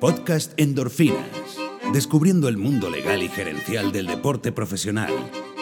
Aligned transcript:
Podcast 0.00 0.52
Endorfinas. 0.58 1.58
Descubriendo 1.92 2.46
el 2.46 2.56
mundo 2.56 2.88
legal 2.88 3.20
y 3.20 3.28
gerencial 3.28 3.90
del 3.90 4.06
deporte 4.06 4.52
profesional 4.52 5.12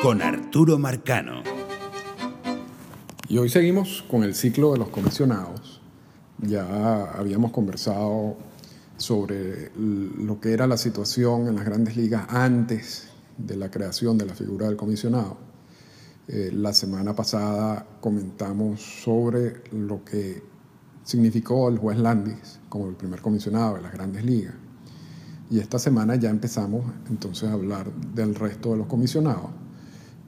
con 0.02 0.20
Arturo 0.20 0.78
Marcano. 0.78 1.42
Y 3.30 3.38
hoy 3.38 3.48
seguimos 3.48 4.04
con 4.10 4.24
el 4.24 4.34
ciclo 4.34 4.72
de 4.72 4.78
los 4.78 4.90
comisionados. 4.90 5.80
Ya 6.38 7.12
habíamos 7.12 7.50
conversado 7.50 8.36
sobre 8.98 9.70
lo 9.74 10.38
que 10.38 10.52
era 10.52 10.66
la 10.66 10.76
situación 10.76 11.48
en 11.48 11.56
las 11.56 11.64
grandes 11.64 11.96
ligas 11.96 12.26
antes 12.28 13.08
de 13.38 13.56
la 13.56 13.70
creación 13.70 14.18
de 14.18 14.26
la 14.26 14.34
figura 14.34 14.66
del 14.66 14.76
comisionado. 14.76 15.38
Eh, 16.28 16.50
la 16.52 16.74
semana 16.74 17.16
pasada 17.16 17.86
comentamos 18.02 18.82
sobre 18.82 19.62
lo 19.72 20.04
que 20.04 20.42
significó 21.06 21.68
el 21.68 21.78
juez 21.78 21.98
Landis 21.98 22.58
como 22.68 22.88
el 22.88 22.96
primer 22.96 23.22
comisionado 23.22 23.76
de 23.76 23.82
las 23.82 23.92
grandes 23.92 24.24
ligas. 24.24 24.54
Y 25.48 25.60
esta 25.60 25.78
semana 25.78 26.16
ya 26.16 26.28
empezamos 26.28 26.84
entonces 27.08 27.48
a 27.48 27.52
hablar 27.52 27.90
del 28.14 28.34
resto 28.34 28.72
de 28.72 28.78
los 28.78 28.88
comisionados 28.88 29.50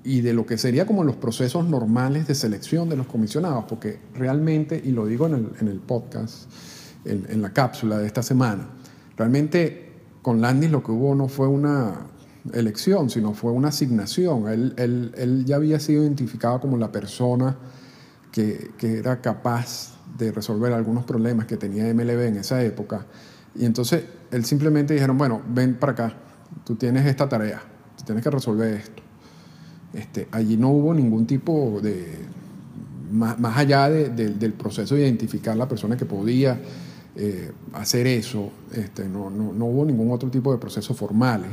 y 0.04 0.20
de 0.20 0.32
lo 0.32 0.46
que 0.46 0.56
sería 0.56 0.86
como 0.86 1.02
los 1.02 1.16
procesos 1.16 1.68
normales 1.68 2.28
de 2.28 2.36
selección 2.36 2.88
de 2.88 2.96
los 2.96 3.08
comisionados, 3.08 3.64
porque 3.68 3.98
realmente, 4.14 4.80
y 4.82 4.92
lo 4.92 5.06
digo 5.06 5.26
en 5.26 5.68
el, 5.68 5.80
podcast, 5.80 6.48
en, 7.04 7.26
en, 7.28 7.42
la 7.42 7.52
cápsula 7.52 7.98
de 7.98 8.06
esta 8.06 8.22
semana, 8.22 8.68
realmente 9.16 9.92
con 10.22 10.40
Landis 10.40 10.70
lo 10.70 10.84
que 10.84 10.92
hubo 10.92 11.16
no 11.16 11.26
fue 11.26 11.48
una 11.48 12.06
elección, 12.52 13.10
sino 13.10 13.34
fue 13.34 13.50
una 13.50 13.68
asignación. 13.68 14.46
Él, 14.46 14.74
él, 14.76 15.12
él 15.16 15.44
ya 15.44 15.56
había 15.56 15.80
sido 15.80 16.04
identificado 16.04 16.60
como 16.60 16.76
la 16.76 16.92
persona 16.92 17.56
que, 18.32 18.72
que 18.76 18.98
era 18.98 19.20
capaz 19.20 19.96
de 20.16 20.32
resolver 20.32 20.72
algunos 20.72 21.04
problemas 21.04 21.46
que 21.46 21.56
tenía 21.56 21.92
MLB 21.92 22.26
en 22.26 22.36
esa 22.36 22.62
época. 22.62 23.06
Y 23.54 23.64
entonces 23.64 24.04
él 24.30 24.44
simplemente 24.44 24.94
dijeron, 24.94 25.18
bueno, 25.18 25.42
ven 25.48 25.74
para 25.74 25.92
acá, 25.92 26.12
tú 26.64 26.76
tienes 26.76 27.06
esta 27.06 27.28
tarea, 27.28 27.60
tú 27.96 28.04
tienes 28.04 28.22
que 28.22 28.30
resolver 28.30 28.74
esto. 28.74 29.02
Este, 29.92 30.28
allí 30.32 30.56
no 30.56 30.68
hubo 30.68 30.92
ningún 30.92 31.26
tipo 31.26 31.80
de, 31.82 32.18
más, 33.10 33.38
más 33.38 33.56
allá 33.56 33.88
de, 33.88 34.10
de, 34.10 34.30
del 34.30 34.52
proceso 34.52 34.94
de 34.94 35.02
identificar 35.02 35.56
la 35.56 35.66
persona 35.66 35.96
que 35.96 36.04
podía 36.04 36.60
eh, 37.20 37.50
hacer 37.72 38.06
eso, 38.06 38.52
este, 38.72 39.08
no, 39.08 39.28
no, 39.28 39.52
no, 39.52 39.64
hubo 39.64 39.84
ningún 39.84 40.12
otro 40.12 40.30
tipo 40.30 40.52
de 40.52 40.58
procesos 40.58 40.96
formales. 40.96 41.50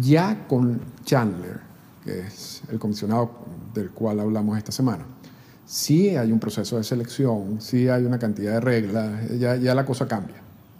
Ya 0.00 0.46
con 0.46 0.80
Chandler, 1.04 1.58
que 2.04 2.20
es 2.20 2.62
el 2.70 2.78
comisionado 2.78 3.30
del 3.74 3.90
cual 3.90 4.20
hablamos 4.20 4.56
esta 4.56 4.70
semana, 4.70 5.04
sí 5.66 6.16
hay 6.16 6.32
un 6.32 6.40
proceso 6.40 6.76
de 6.76 6.84
selección, 6.84 7.60
sí 7.60 7.88
hay 7.88 8.04
una 8.04 8.18
cantidad 8.18 8.54
de 8.54 8.60
reglas, 8.60 9.38
ya, 9.38 9.56
ya 9.56 9.74
la 9.74 9.84
cosa 9.84 10.06
cambia, 10.06 10.36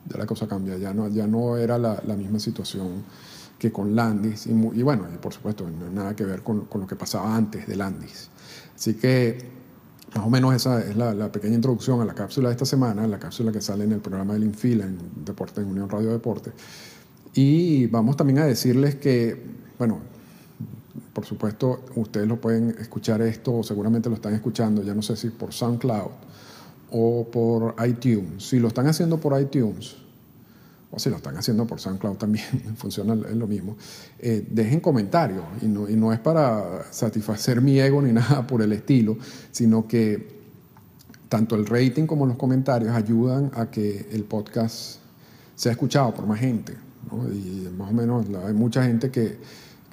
ya 0.08 0.18
la 0.18 0.26
cosa 0.26 0.46
cambia, 0.46 0.76
ya 0.76 0.92
no, 0.92 1.08
ya 1.08 1.26
no 1.26 1.56
era 1.56 1.78
la, 1.78 2.02
la 2.06 2.16
misma 2.16 2.38
situación 2.38 3.04
que 3.58 3.72
con 3.72 3.94
Landis, 3.94 4.46
y, 4.46 4.50
y, 4.50 4.82
bueno, 4.82 5.06
y 5.12 5.16
por 5.18 5.32
supuesto, 5.32 5.68
no 5.68 5.90
nada 5.90 6.14
que 6.14 6.24
ver 6.24 6.42
con, 6.42 6.66
con, 6.66 6.82
lo 6.82 6.86
que 6.86 6.96
pasaba 6.96 7.34
antes 7.34 7.66
de 7.66 7.76
Landis. 7.76 8.28
Así 8.74 8.94
que 8.94 9.38
más 10.14 10.26
o 10.26 10.30
menos 10.30 10.54
esa 10.54 10.80
es 10.80 10.96
la, 10.96 11.14
la, 11.14 11.32
pequeña 11.32 11.54
introducción 11.54 12.00
a 12.00 12.04
la 12.04 12.14
cápsula 12.14 12.48
de 12.48 12.54
esta 12.54 12.66
semana, 12.66 13.06
la 13.06 13.18
cápsula 13.18 13.52
que 13.52 13.60
sale 13.60 13.84
en 13.84 13.92
el 13.92 14.00
programa 14.00 14.34
del 14.34 14.44
Infila 14.44 14.84
en 14.84 14.98
Deporte 15.24 15.60
en 15.60 15.68
Unión 15.68 15.88
Radio 15.88 16.10
Deporte. 16.10 16.52
Y 17.34 17.86
vamos 17.86 18.16
también 18.16 18.38
a 18.38 18.44
decirles 18.44 18.94
que, 18.96 19.42
bueno, 19.78 20.00
por 21.14 21.24
supuesto, 21.24 21.84
ustedes 21.94 22.26
lo 22.26 22.40
pueden 22.40 22.74
escuchar 22.80 23.22
esto, 23.22 23.58
o 23.58 23.62
seguramente 23.62 24.08
lo 24.08 24.16
están 24.16 24.34
escuchando, 24.34 24.82
ya 24.82 24.94
no 24.94 25.00
sé 25.00 25.16
si 25.16 25.30
por 25.30 25.52
SoundCloud 25.52 26.10
o 26.90 27.28
por 27.30 27.76
iTunes. 27.86 28.44
Si 28.48 28.58
lo 28.58 28.68
están 28.68 28.88
haciendo 28.88 29.18
por 29.18 29.40
iTunes, 29.40 29.94
o 30.90 30.98
si 30.98 31.10
lo 31.10 31.16
están 31.16 31.36
haciendo 31.36 31.66
por 31.66 31.80
SoundCloud 31.80 32.16
también, 32.16 32.44
funciona 32.76 33.14
es 33.14 33.36
lo 33.36 33.46
mismo, 33.46 33.76
eh, 34.18 34.44
dejen 34.50 34.80
comentarios. 34.80 35.44
Y 35.62 35.66
no, 35.66 35.88
y 35.88 35.94
no 35.94 36.12
es 36.12 36.18
para 36.18 36.92
satisfacer 36.92 37.60
mi 37.60 37.78
ego 37.78 38.02
ni 38.02 38.12
nada 38.12 38.44
por 38.46 38.60
el 38.60 38.72
estilo, 38.72 39.16
sino 39.52 39.86
que 39.86 40.34
tanto 41.28 41.54
el 41.54 41.66
rating 41.66 42.06
como 42.06 42.26
los 42.26 42.36
comentarios 42.36 42.92
ayudan 42.92 43.52
a 43.54 43.70
que 43.70 44.08
el 44.10 44.24
podcast 44.24 44.96
sea 45.54 45.70
escuchado 45.70 46.12
por 46.12 46.26
más 46.26 46.40
gente. 46.40 46.74
¿no? 47.10 47.32
Y 47.32 47.68
más 47.76 47.90
o 47.90 47.94
menos 47.94 48.26
hay 48.44 48.54
mucha 48.54 48.84
gente 48.84 49.10
que 49.10 49.38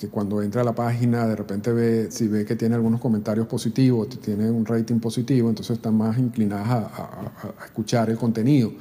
que 0.02 0.08
cuando 0.10 0.42
entra 0.42 0.62
a 0.62 0.64
la 0.64 0.74
página 0.74 1.28
de 1.28 1.36
repente 1.36 1.72
ve, 1.72 2.10
si 2.10 2.28
ve 2.28 2.44
que 2.44 2.56
tiene 2.56 2.74
algunos 2.74 3.00
comentarios 3.00 3.46
positivos, 3.46 4.10
tiene 4.20 4.50
un 4.50 4.66
rating 4.66 5.00
positivo, 5.00 5.48
entonces 5.48 5.78
están 5.78 5.96
más 5.96 6.18
inclinadas 6.18 6.68
a, 6.68 7.66
escuchar 7.66 8.10
el 8.10 8.18
contenido. 8.18 8.72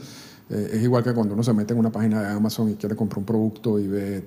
Eh, 0.48 0.70
es 0.72 0.82
igual 0.82 1.04
que 1.04 1.12
cuando 1.12 1.34
uno 1.34 1.42
se 1.42 1.52
mete 1.52 1.74
en 1.74 1.78
una 1.78 1.92
página 1.92 2.22
de 2.22 2.28
Amazon 2.28 2.70
y 2.70 2.74
quiere 2.76 2.96
comprar 2.96 3.18
un 3.18 3.26
producto 3.26 3.78
y 3.78 3.86
ve, 3.86 4.24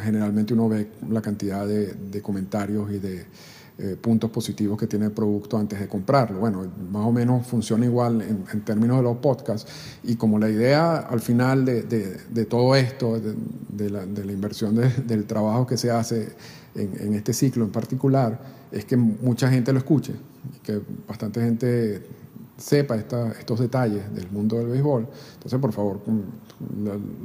generalmente 0.00 0.54
uno 0.54 0.68
ve 0.68 0.86
la 1.10 1.20
cantidad 1.20 1.66
de 1.66 2.22
comentarios 2.22 2.92
y 2.92 2.98
de 3.00 3.26
eh, 3.78 3.94
puntos 4.00 4.30
positivos 4.30 4.78
que 4.78 4.86
tiene 4.86 5.04
el 5.04 5.12
producto 5.12 5.58
antes 5.58 5.78
de 5.78 5.86
comprarlo. 5.86 6.38
Bueno, 6.38 6.64
más 6.90 7.04
o 7.04 7.12
menos 7.12 7.46
funciona 7.46 7.84
igual 7.84 8.22
en, 8.22 8.44
en 8.50 8.60
términos 8.62 8.96
de 8.96 9.02
los 9.02 9.18
podcasts. 9.18 9.70
Y 10.02 10.16
como 10.16 10.38
la 10.38 10.48
idea 10.48 10.96
al 10.96 11.20
final 11.20 11.66
de, 11.66 11.82
de, 11.82 12.16
de 12.30 12.44
todo 12.46 12.74
esto, 12.74 13.20
de, 13.20 13.90
la, 13.90 14.06
de 14.06 14.24
la, 14.24 14.32
inversión 14.32 14.80
del 15.06 15.26
trabajo 15.26 15.66
que 15.66 15.76
se 15.76 15.90
hace 15.90 16.34
en, 16.74 16.90
en, 17.00 17.14
este 17.14 17.34
ciclo 17.34 17.64
en 17.64 17.70
particular, 17.70 18.40
es 18.72 18.86
que 18.86 18.96
mucha 18.96 19.50
gente 19.50 19.72
lo 19.74 19.78
escuche, 19.78 20.14
que 20.62 20.80
bastante 21.06 21.42
gente 21.42 22.02
sepa 22.56 22.96
esta, 22.96 23.32
estos 23.32 23.60
detalles 23.60 24.14
del 24.14 24.30
mundo 24.30 24.56
del 24.56 24.68
béisbol. 24.68 25.06
Entonces, 25.34 25.60
por 25.60 25.72
favor, 25.72 26.00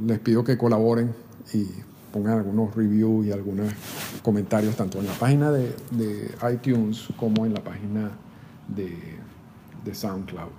les 0.06 0.18
pido 0.18 0.44
que 0.44 0.58
colaboren 0.58 1.12
y 1.54 1.66
pongan 2.12 2.38
algunos 2.38 2.74
reviews 2.74 3.26
y 3.26 3.32
algunos 3.32 3.72
comentarios 4.22 4.76
tanto 4.76 5.00
en 5.00 5.06
la 5.06 5.14
página 5.14 5.50
de, 5.50 5.74
de 5.90 6.30
iTunes 6.52 7.08
como 7.16 7.46
en 7.46 7.54
la 7.54 7.64
página 7.64 8.10
de, 8.68 8.96
de, 9.84 9.94
SoundCloud. 9.94 10.50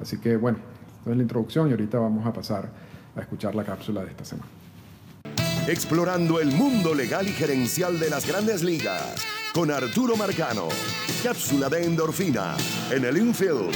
Así 0.00 0.18
que 0.18 0.36
bueno, 0.36 0.58
esta 0.98 1.10
es 1.10 1.16
la 1.16 1.22
introducción 1.22 1.68
y 1.68 1.72
ahorita 1.72 1.98
vamos 1.98 2.26
a 2.26 2.32
pasar 2.32 2.68
a 3.14 3.20
escuchar 3.20 3.54
la 3.54 3.64
cápsula 3.64 4.02
de 4.02 4.10
esta 4.10 4.24
semana. 4.24 4.48
Explorando 5.68 6.40
el 6.40 6.52
mundo 6.52 6.94
legal 6.94 7.26
y 7.26 7.32
gerencial 7.32 7.98
de 7.98 8.10
las 8.10 8.26
grandes 8.26 8.62
ligas 8.62 9.26
con 9.52 9.70
Arturo 9.70 10.16
Marcano. 10.16 10.68
Cápsula 11.22 11.68
de 11.68 11.84
endorfina 11.84 12.56
en 12.90 13.04
el 13.04 13.18
infield. 13.18 13.74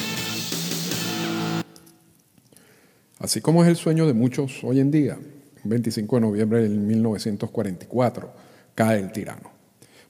Así 3.19 3.41
como 3.41 3.63
es 3.63 3.69
el 3.69 3.77
sueño 3.77 4.07
de 4.07 4.15
muchos 4.15 4.63
hoy 4.63 4.81
en 4.81 4.91
día, 4.91 5.19
25 5.65 6.17
de 6.17 6.21
noviembre 6.21 6.63
de 6.63 6.69
1944, 6.69 8.33
cae 8.75 9.01
el 9.01 9.13
tirano. 9.13 9.51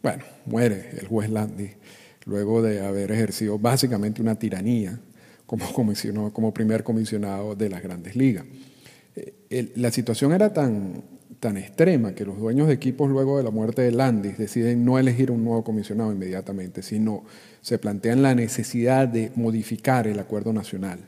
Bueno, 0.03 0.25
muere 0.47 0.91
el 0.99 1.07
juez 1.07 1.31
Landis 1.31 1.73
luego 2.25 2.63
de 2.63 2.85
haber 2.85 3.13
ejercido 3.13 3.59
básicamente 3.59 4.23
una 4.23 4.37
tiranía 4.37 4.99
como, 5.47 5.67
como 6.33 6.55
primer 6.55 6.85
comisionado 6.85 7.55
de 7.55 7.69
las 7.69 7.83
grandes 7.83 8.15
ligas. 8.17 8.45
El, 9.51 9.73
la 9.77 9.91
situación 9.91 10.33
era 10.33 10.53
tan, 10.53 11.03
tan 11.41 11.57
extrema 11.57 12.15
que 12.15 12.25
los 12.25 12.39
dueños 12.39 12.69
de 12.69 12.75
equipos 12.75 13.11
luego 13.11 13.39
de 13.39 13.45
la 13.45 13.51
muerte 13.51 13.83
de 13.83 13.91
Landis 13.91 14.39
deciden 14.39 14.85
no 14.85 14.99
elegir 14.99 15.31
un 15.31 15.43
nuevo 15.43 15.65
comisionado 15.65 16.13
inmediatamente, 16.13 16.83
sino 16.83 17.25
se 17.63 17.79
plantean 17.79 18.23
la 18.23 18.35
necesidad 18.35 19.09
de 19.09 19.33
modificar 19.35 20.07
el 20.07 20.19
acuerdo 20.19 20.53
nacional 20.53 21.01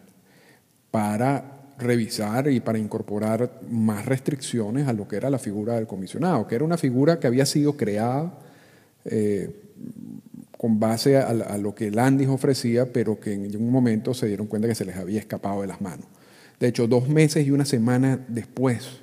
para 0.90 1.61
revisar 1.78 2.50
y 2.50 2.60
para 2.60 2.78
incorporar 2.78 3.60
más 3.70 4.06
restricciones 4.06 4.88
a 4.88 4.92
lo 4.92 5.08
que 5.08 5.16
era 5.16 5.30
la 5.30 5.38
figura 5.38 5.74
del 5.74 5.86
comisionado, 5.86 6.46
que 6.46 6.54
era 6.54 6.64
una 6.64 6.78
figura 6.78 7.18
que 7.18 7.26
había 7.26 7.46
sido 7.46 7.76
creada 7.76 8.38
eh, 9.04 9.50
con 10.56 10.78
base 10.78 11.16
a, 11.16 11.28
a, 11.28 11.58
lo 11.58 11.74
que 11.74 11.90
Landis 11.90 12.28
ofrecía, 12.28 12.92
pero 12.92 13.18
que 13.18 13.32
en 13.32 13.56
un 13.56 13.70
momento 13.70 14.14
se 14.14 14.28
dieron 14.28 14.46
cuenta 14.46 14.68
que 14.68 14.74
se 14.74 14.84
les 14.84 14.96
había 14.96 15.18
escapado 15.18 15.62
de 15.62 15.66
las 15.66 15.80
manos. 15.80 16.06
De 16.60 16.68
hecho, 16.68 16.86
dos 16.86 17.08
meses 17.08 17.46
y 17.46 17.50
una 17.50 17.64
semana 17.64 18.24
después 18.28 19.00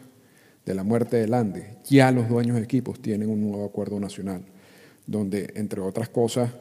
de 0.65 0.73
la 0.73 0.83
muerte 0.83 1.17
de 1.17 1.27
Landis, 1.27 1.65
ya 1.83 2.11
los 2.11 2.29
dueños 2.29 2.55
de 2.55 2.63
equipos 2.63 3.01
tienen 3.01 3.29
un 3.29 3.41
nuevo 3.41 3.65
acuerdo 3.65 3.99
nacional, 3.99 4.43
donde, 5.05 5.51
entre 5.55 5.81
otras 5.81 6.07
cosas, 6.07 6.51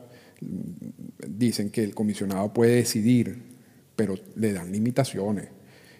dicen 0.40 1.70
que 1.70 1.84
el 1.84 1.94
comisionado 1.94 2.52
puede 2.52 2.76
decidir, 2.76 3.42
pero 3.94 4.16
le 4.34 4.52
dan 4.52 4.72
limitaciones 4.72 5.57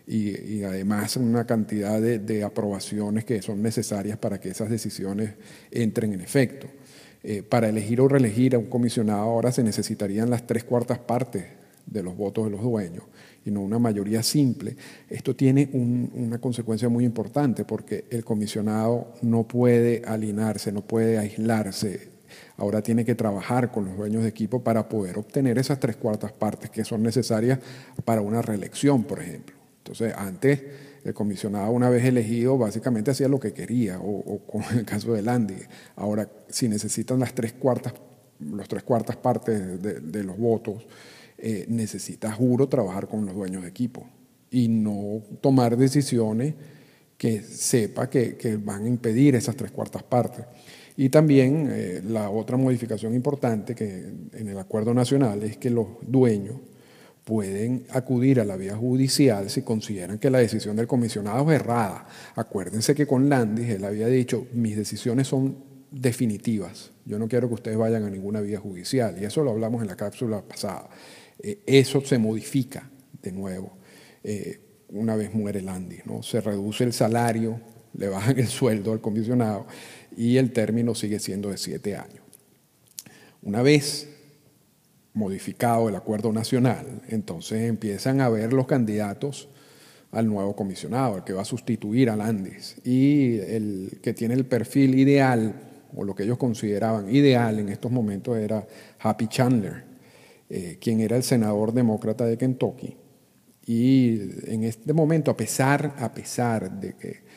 y, 0.08 0.62
además 0.62 1.16
una 1.16 1.46
cantidad 1.46 2.00
de, 2.00 2.18
de, 2.18 2.42
aprobaciones 2.42 3.24
que 3.24 3.42
son 3.42 3.62
necesarias 3.62 4.16
para 4.16 4.40
que 4.40 4.48
esas 4.48 4.70
decisiones 4.70 5.34
entren 5.70 6.14
en 6.14 6.22
efecto. 6.22 6.66
Eh, 7.22 7.42
para 7.42 7.68
elegir 7.68 8.00
o 8.00 8.08
reelegir 8.08 8.54
a 8.54 8.58
un 8.58 8.66
comisionado 8.66 9.20
ahora 9.20 9.52
se 9.52 9.62
necesitarían 9.62 10.30
las 10.30 10.46
tres 10.46 10.64
cuartas 10.64 11.00
partes 11.00 11.44
de 11.84 12.02
los 12.02 12.16
votos 12.16 12.44
de 12.44 12.50
los 12.50 12.62
dueños 12.62 13.04
y 13.44 13.50
no 13.50 13.60
una 13.60 13.78
mayoría 13.78 14.22
simple. 14.22 14.76
Esto 15.10 15.36
tiene 15.36 15.68
un, 15.72 16.10
una 16.14 16.38
consecuencia 16.38 16.88
muy 16.88 17.04
importante 17.04 17.64
porque 17.64 18.06
el 18.10 18.24
comisionado 18.24 19.14
no 19.20 19.46
puede 19.46 20.02
alinearse, 20.06 20.72
no 20.72 20.82
puede 20.82 21.18
aislarse. 21.18 22.16
Ahora 22.56 22.82
tiene 22.82 23.04
que 23.04 23.14
trabajar 23.14 23.72
con 23.72 23.84
los 23.84 23.96
dueños 23.96 24.22
de 24.22 24.28
equipo 24.28 24.62
para 24.62 24.88
poder 24.88 25.18
obtener 25.18 25.58
esas 25.58 25.80
tres 25.80 25.96
cuartas 25.96 26.32
partes 26.32 26.70
que 26.70 26.84
son 26.84 27.02
necesarias 27.02 27.58
para 28.04 28.20
una 28.20 28.42
reelección, 28.42 29.04
por 29.04 29.20
ejemplo. 29.20 29.57
Entonces, 29.88 30.14
antes 30.18 30.60
El 31.02 31.14
comisionado, 31.14 31.70
una 31.70 31.88
vez 31.88 32.04
elegido, 32.04 32.58
básicamente 32.58 33.10
hacía 33.12 33.28
lo 33.28 33.40
que 33.40 33.54
quería, 33.54 33.98
o, 34.00 34.40
con 34.46 34.62
el 34.76 34.84
caso 34.84 35.14
de 35.14 35.22
Landy. 35.22 35.54
Ahora, 35.96 36.28
si 36.48 36.68
necesitan 36.68 37.18
las 37.20 37.32
tres 37.34 37.54
cuartas, 37.54 37.94
los 38.40 38.68
tres 38.68 38.82
cuartas 38.82 39.16
partes 39.16 39.80
de, 39.80 40.24
los 40.24 40.36
votos, 40.36 40.86
eh, 41.38 41.64
necesita, 41.68 42.30
juro, 42.32 42.68
trabajar 42.68 43.08
con 43.08 43.24
los 43.24 43.34
dueños 43.34 43.62
de 43.62 43.68
equipo 43.68 44.06
y 44.50 44.68
no 44.68 45.22
tomar 45.40 45.76
decisiones 45.76 46.54
que 47.16 47.40
sepa 47.42 48.10
que, 48.10 48.36
que 48.36 48.56
van 48.56 48.84
a 48.84 48.88
impedir 48.88 49.36
esas 49.36 49.56
tres 49.56 49.70
cuartas 49.70 50.02
partes. 50.02 50.44
Y 50.96 51.08
también 51.08 51.70
eh, 51.70 52.02
la 52.06 52.28
otra 52.28 52.58
modificación 52.58 53.14
importante 53.14 53.74
que 53.74 54.12
en 54.32 54.48
el 54.48 54.58
acuerdo 54.58 54.92
nacional 54.92 55.42
es 55.44 55.56
que 55.56 55.70
los 55.70 55.86
dueños 56.02 56.56
pueden 57.28 57.84
acudir 57.90 58.40
a 58.40 58.44
la 58.46 58.56
vía 58.56 58.74
judicial 58.74 59.50
si 59.50 59.60
consideran 59.60 60.18
que 60.18 60.30
la 60.30 60.38
decisión 60.38 60.76
del 60.76 60.86
comisionado 60.86 61.52
es 61.52 61.60
errada. 61.60 62.06
Acuérdense 62.34 62.94
que 62.94 63.06
con 63.06 63.28
Landis 63.28 63.68
él 63.68 63.84
había 63.84 64.06
dicho, 64.06 64.46
mis 64.54 64.78
decisiones 64.78 65.28
son 65.28 65.58
definitivas, 65.90 66.90
yo 67.04 67.18
no 67.18 67.28
quiero 67.28 67.46
que 67.48 67.52
ustedes 67.52 67.76
vayan 67.76 68.04
a 68.04 68.08
ninguna 68.08 68.40
vía 68.40 68.58
judicial, 68.58 69.14
y 69.20 69.26
eso 69.26 69.44
lo 69.44 69.50
hablamos 69.50 69.82
en 69.82 69.88
la 69.88 69.96
cápsula 69.96 70.40
pasada. 70.40 70.88
Eh, 71.38 71.60
eso 71.66 72.00
se 72.00 72.16
modifica 72.16 72.88
de 73.20 73.30
nuevo 73.30 73.76
eh, 74.24 74.60
una 74.88 75.14
vez 75.14 75.34
muere 75.34 75.60
Landis, 75.60 76.06
¿no? 76.06 76.22
se 76.22 76.40
reduce 76.40 76.84
el 76.84 76.94
salario, 76.94 77.60
le 77.92 78.08
bajan 78.08 78.38
el 78.38 78.48
sueldo 78.48 78.90
al 78.92 79.02
comisionado 79.02 79.66
y 80.16 80.38
el 80.38 80.50
término 80.50 80.94
sigue 80.94 81.18
siendo 81.18 81.50
de 81.50 81.58
siete 81.58 81.94
años. 81.94 82.22
Una 83.42 83.60
vez 83.60 84.08
modificado 85.18 85.88
el 85.88 85.96
acuerdo 85.96 86.32
nacional, 86.32 87.02
entonces 87.08 87.68
empiezan 87.68 88.20
a 88.20 88.28
ver 88.28 88.52
los 88.52 88.66
candidatos 88.66 89.48
al 90.12 90.26
nuevo 90.26 90.56
comisionado, 90.56 91.16
el 91.16 91.24
que 91.24 91.34
va 91.34 91.42
a 91.42 91.44
sustituir 91.44 92.08
a 92.08 92.16
Landis, 92.16 92.76
y 92.84 93.38
el 93.38 93.98
que 94.00 94.14
tiene 94.14 94.34
el 94.34 94.46
perfil 94.46 94.94
ideal, 94.94 95.54
o 95.94 96.04
lo 96.04 96.14
que 96.14 96.22
ellos 96.22 96.38
consideraban 96.38 97.14
ideal 97.14 97.58
en 97.58 97.68
estos 97.68 97.90
momentos, 97.90 98.38
era 98.38 98.66
Happy 99.00 99.26
Chandler, 99.26 99.84
eh, 100.48 100.78
quien 100.80 101.00
era 101.00 101.16
el 101.16 101.22
senador 101.22 101.72
demócrata 101.72 102.24
de 102.24 102.38
Kentucky. 102.38 102.96
Y 103.66 104.20
en 104.46 104.64
este 104.64 104.94
momento, 104.94 105.30
a 105.30 105.36
pesar, 105.36 105.94
a 105.98 106.14
pesar 106.14 106.80
de 106.80 106.94
que 106.94 107.27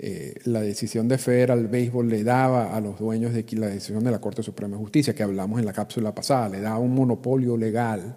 eh, 0.00 0.34
la 0.44 0.60
decisión 0.60 1.08
de 1.08 1.18
Federal 1.18 1.66
Béisbol 1.66 2.08
le 2.08 2.22
daba 2.22 2.76
a 2.76 2.80
los 2.80 3.00
dueños 3.00 3.34
de 3.34 3.44
la 3.56 3.66
decisión 3.66 4.04
de 4.04 4.12
la 4.12 4.20
Corte 4.20 4.44
Suprema 4.44 4.76
de 4.76 4.82
Justicia, 4.82 5.12
que 5.12 5.24
hablamos 5.24 5.58
en 5.58 5.66
la 5.66 5.72
cápsula 5.72 6.14
pasada, 6.14 6.48
le 6.48 6.60
daba 6.60 6.78
un 6.78 6.94
monopolio 6.94 7.56
legal 7.56 8.16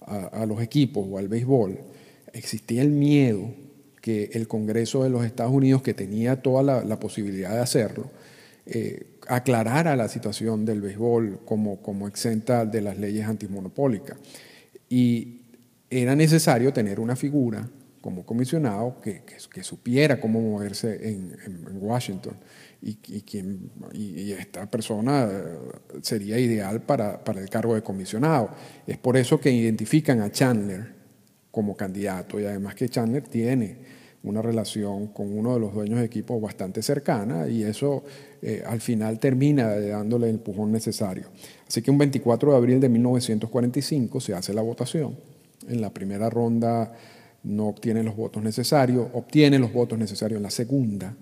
a, 0.00 0.44
los 0.46 0.60
equipos 0.60 1.06
o 1.08 1.18
al 1.18 1.28
béisbol, 1.28 1.78
existía 2.32 2.82
el 2.82 2.90
miedo 2.90 3.54
que 4.00 4.30
el 4.32 4.48
Congreso 4.48 5.04
de 5.04 5.10
los 5.10 5.24
Estados 5.24 5.52
Unidos, 5.52 5.80
que 5.82 5.94
tenía 5.94 6.42
toda 6.42 6.82
la, 6.82 6.98
posibilidad 6.98 7.52
de 7.52 7.60
hacerlo, 7.60 8.10
eh, 8.66 9.06
aclarara 9.28 9.94
la 9.94 10.08
situación 10.08 10.64
del 10.64 10.80
béisbol 10.80 11.38
como, 11.44 11.80
como 11.82 12.08
exenta 12.08 12.66
de 12.66 12.80
las 12.80 12.98
leyes 12.98 13.28
antimonopólicas. 13.28 14.18
Y 14.88 15.42
era 15.88 16.16
necesario 16.16 16.72
tener 16.72 16.98
una 16.98 17.14
figura 17.14 17.68
como 18.02 18.26
comisionado 18.26 19.00
que, 19.00 19.22
que, 19.22 19.62
supiera 19.62 20.20
cómo 20.20 20.40
moverse 20.40 21.08
en, 21.08 21.32
Washington 21.80 22.34
y, 22.82 22.94
quien, 23.22 23.70
y, 23.92 24.32
esta 24.32 24.68
persona 24.68 25.28
eh, 25.30 25.58
sería 26.02 26.38
ideal 26.38 26.82
para, 26.82 27.22
para, 27.22 27.40
el 27.40 27.48
cargo 27.48 27.74
de 27.74 27.82
comisionado. 27.82 28.50
Es 28.86 28.98
por 28.98 29.16
eso 29.16 29.40
que 29.40 29.50
identifican 29.50 30.20
a 30.20 30.30
Chandler 30.30 30.92
como 31.50 31.76
candidato 31.76 32.40
y 32.40 32.44
además 32.44 32.74
que 32.74 32.88
Chandler 32.88 33.22
tiene 33.22 33.78
una 34.24 34.42
relación 34.42 35.08
con 35.08 35.36
uno 35.36 35.54
de 35.54 35.60
los 35.60 35.72
dueños 35.72 36.00
de 36.00 36.06
equipo 36.06 36.40
bastante 36.40 36.82
cercana 36.82 37.48
y 37.48 37.62
eso 37.62 38.04
eh, 38.40 38.62
al 38.66 38.80
final 38.80 39.18
termina 39.18 39.68
dándole 39.76 40.28
el 40.28 40.34
empujón 40.34 40.72
necesario. 40.72 41.28
Así 41.66 41.82
que 41.82 41.90
un 41.90 41.98
24 41.98 42.50
de 42.50 42.56
abril 42.56 42.80
de 42.80 42.88
1945 42.88 44.20
se 44.20 44.34
hace 44.34 44.52
la 44.52 44.62
votación. 44.62 45.16
En 45.68 45.80
la 45.80 45.90
primera 45.90 46.28
ronda 46.28 46.92
no 47.44 47.68
obtiene 47.68 48.02
los 48.02 48.16
votos 48.16 48.42
necesarios, 48.42 49.08
obtiene 49.12 49.58
los 49.58 49.72
votos 49.72 49.98
necesarios 49.98 50.38
en 50.38 50.42
la 50.42 50.50
segunda 50.50 51.14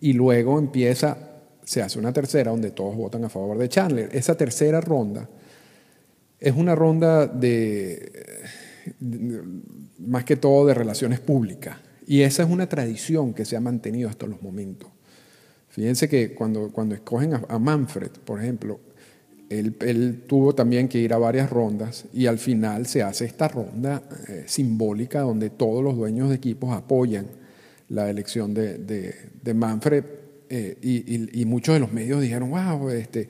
y 0.00 0.12
luego 0.12 0.58
empieza, 0.58 1.16
se 1.64 1.82
hace 1.82 1.98
una 1.98 2.12
tercera 2.12 2.50
donde 2.50 2.72
todos 2.72 2.96
votan 2.96 3.24
a 3.24 3.28
favor 3.28 3.58
de 3.58 3.68
Chandler. 3.68 4.08
Esa 4.12 4.36
tercera 4.36 4.80
ronda 4.80 5.28
es 6.40 6.54
una 6.56 6.74
ronda 6.74 7.26
de, 7.26 8.12
más 9.98 10.24
que 10.24 10.36
todo 10.36 10.66
de 10.66 10.74
relaciones 10.74 11.20
públicas 11.20 11.78
y 12.06 12.22
esa 12.22 12.42
es 12.42 12.50
una 12.50 12.68
tradición 12.68 13.32
que 13.32 13.44
se 13.44 13.56
ha 13.56 13.60
mantenido 13.60 14.08
hasta 14.08 14.26
los 14.26 14.42
momentos. 14.42 14.90
Fíjense 15.68 16.08
que 16.08 16.34
cuando, 16.34 16.70
cuando 16.70 16.94
escogen 16.94 17.32
a 17.48 17.58
Manfred, 17.58 18.10
por 18.24 18.42
ejemplo, 18.42 18.80
él, 19.58 20.24
tuvo 20.26 20.54
también 20.54 20.88
que 20.88 20.98
ir 20.98 21.12
a 21.12 21.18
varias 21.18 21.50
rondas 21.50 22.06
y 22.12 22.26
al 22.26 22.38
final 22.38 22.86
se 22.86 23.02
hace 23.02 23.24
esta 23.24 23.48
ronda 23.48 24.02
eh, 24.28 24.44
simbólica 24.46 25.20
donde 25.20 25.50
todos 25.50 25.82
los 25.82 25.96
dueños 25.96 26.28
de 26.28 26.36
equipos 26.36 26.72
apoyan 26.72 27.26
la 27.88 28.08
elección 28.08 28.54
de, 28.54 29.14
Manfred 29.54 30.04
eh, 30.48 30.78
y, 30.80 31.44
muchos 31.44 31.74
de 31.74 31.80
los 31.80 31.92
medios 31.92 32.20
dijeron, 32.20 32.50
wow, 32.50 32.88
este, 32.90 33.28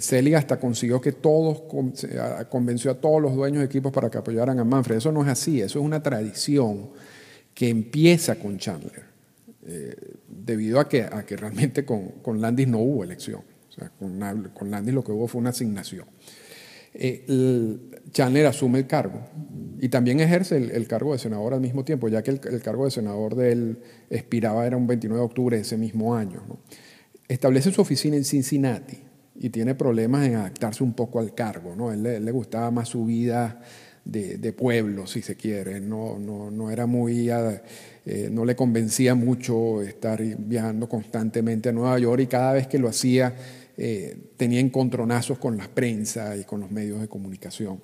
Celi 0.00 0.34
hasta 0.34 0.58
consiguió 0.60 1.00
que 1.00 1.12
todos, 1.12 1.62
convenció 2.48 2.90
a 2.90 2.94
todos 2.94 3.20
los 3.20 3.34
dueños 3.34 3.60
de 3.60 3.66
equipos 3.66 3.92
para 3.92 4.10
que 4.10 4.18
apoyaran 4.18 4.58
a 4.58 4.64
Manfred. 4.64 4.96
Eso 4.96 5.10
no 5.10 5.22
es 5.22 5.28
así, 5.28 5.60
eso 5.60 5.78
es 5.80 5.84
una 5.84 6.02
tradición 6.02 6.90
que 7.54 7.68
empieza 7.68 8.36
con 8.36 8.58
Chandler, 8.58 9.04
eh, 9.66 9.96
debido 10.28 10.78
a 10.78 10.88
que, 10.88 11.02
a 11.02 11.24
que 11.24 11.36
realmente 11.36 11.84
con, 11.84 12.08
con 12.22 12.40
Landis 12.40 12.68
no 12.68 12.78
hubo 12.78 13.02
elección 13.02 13.53
con, 13.98 14.50
con 14.54 14.70
Landis 14.70 14.94
lo 14.94 15.04
que 15.04 15.12
hubo 15.12 15.26
fue 15.26 15.40
una 15.40 15.50
asignación. 15.50 16.06
Eh, 16.96 17.76
Chandler 18.12 18.46
asume 18.46 18.78
el 18.78 18.86
cargo 18.86 19.20
y 19.80 19.88
también 19.88 20.20
ejerce 20.20 20.56
el, 20.56 20.86
cargo 20.86 21.12
de 21.12 21.18
senador 21.18 21.52
al 21.52 21.60
mismo 21.60 21.84
tiempo, 21.84 22.08
ya 22.08 22.22
que 22.22 22.30
el, 22.30 22.62
cargo 22.62 22.84
de 22.84 22.92
senador 22.92 23.34
de 23.34 23.52
él 23.52 23.78
expiraba 24.10 24.64
era 24.66 24.76
un 24.76 24.86
29 24.86 25.18
de 25.18 25.24
octubre 25.26 25.56
de 25.56 25.62
ese 25.62 25.76
mismo 25.76 26.14
año. 26.14 26.42
Establece 27.26 27.72
su 27.72 27.80
oficina 27.80 28.16
en 28.16 28.24
Cincinnati 28.24 28.98
y 29.34 29.50
tiene 29.50 29.74
problemas 29.74 30.26
en 30.26 30.36
adaptarse 30.36 30.84
un 30.84 30.94
poco 30.94 31.18
al 31.18 31.34
cargo. 31.34 31.74
¿no? 31.74 31.92
Él, 31.92 32.06
él 32.06 32.24
le 32.24 32.30
gustaba 32.30 32.70
más 32.70 32.90
su 32.90 33.04
vida 33.04 33.60
de, 34.04 34.52
pueblo, 34.52 35.06
si 35.06 35.22
se 35.22 35.36
quiere. 35.36 35.80
No, 35.80 36.18
no, 36.18 36.50
no 36.50 36.70
era 36.70 36.86
muy, 36.86 37.30
eh, 37.30 38.28
no 38.30 38.44
le 38.44 38.54
convencía 38.54 39.14
mucho 39.14 39.82
estar 39.82 40.22
viajando 40.22 40.88
constantemente 40.88 41.70
a 41.70 41.72
Nueva 41.72 41.98
York 41.98 42.22
y 42.22 42.26
cada 42.26 42.52
vez 42.52 42.66
que 42.66 42.78
lo 42.78 42.88
hacía 42.88 43.34
eh, 43.76 44.16
tenía 44.36 44.60
encontronazos 44.60 45.38
con 45.38 45.56
la 45.56 45.68
prensa 45.68 46.36
y 46.36 46.44
con 46.44 46.60
los 46.60 46.70
medios 46.70 47.00
de 47.00 47.08
comunicación. 47.08 47.80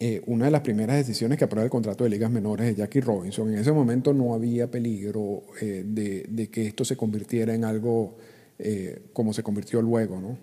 Eh, 0.00 0.22
una 0.26 0.46
de 0.46 0.50
las 0.50 0.60
primeras 0.62 0.96
decisiones 0.96 1.38
que 1.38 1.44
aprueba 1.44 1.64
el 1.64 1.70
contrato 1.70 2.04
de 2.04 2.10
ligas 2.10 2.30
menores 2.30 2.66
de 2.66 2.74
Jackie 2.74 3.00
Robinson, 3.00 3.52
en 3.52 3.58
ese 3.58 3.72
momento 3.72 4.12
no 4.12 4.34
había 4.34 4.70
peligro 4.70 5.42
eh, 5.60 5.84
de, 5.84 6.48
que 6.50 6.66
esto 6.66 6.84
se 6.84 6.96
convirtiera 6.96 7.54
en 7.54 7.64
algo 7.64 8.16
como 9.12 9.32
se 9.32 9.44
convirtió 9.44 9.80
luego, 9.80 10.20
¿no? 10.20 10.36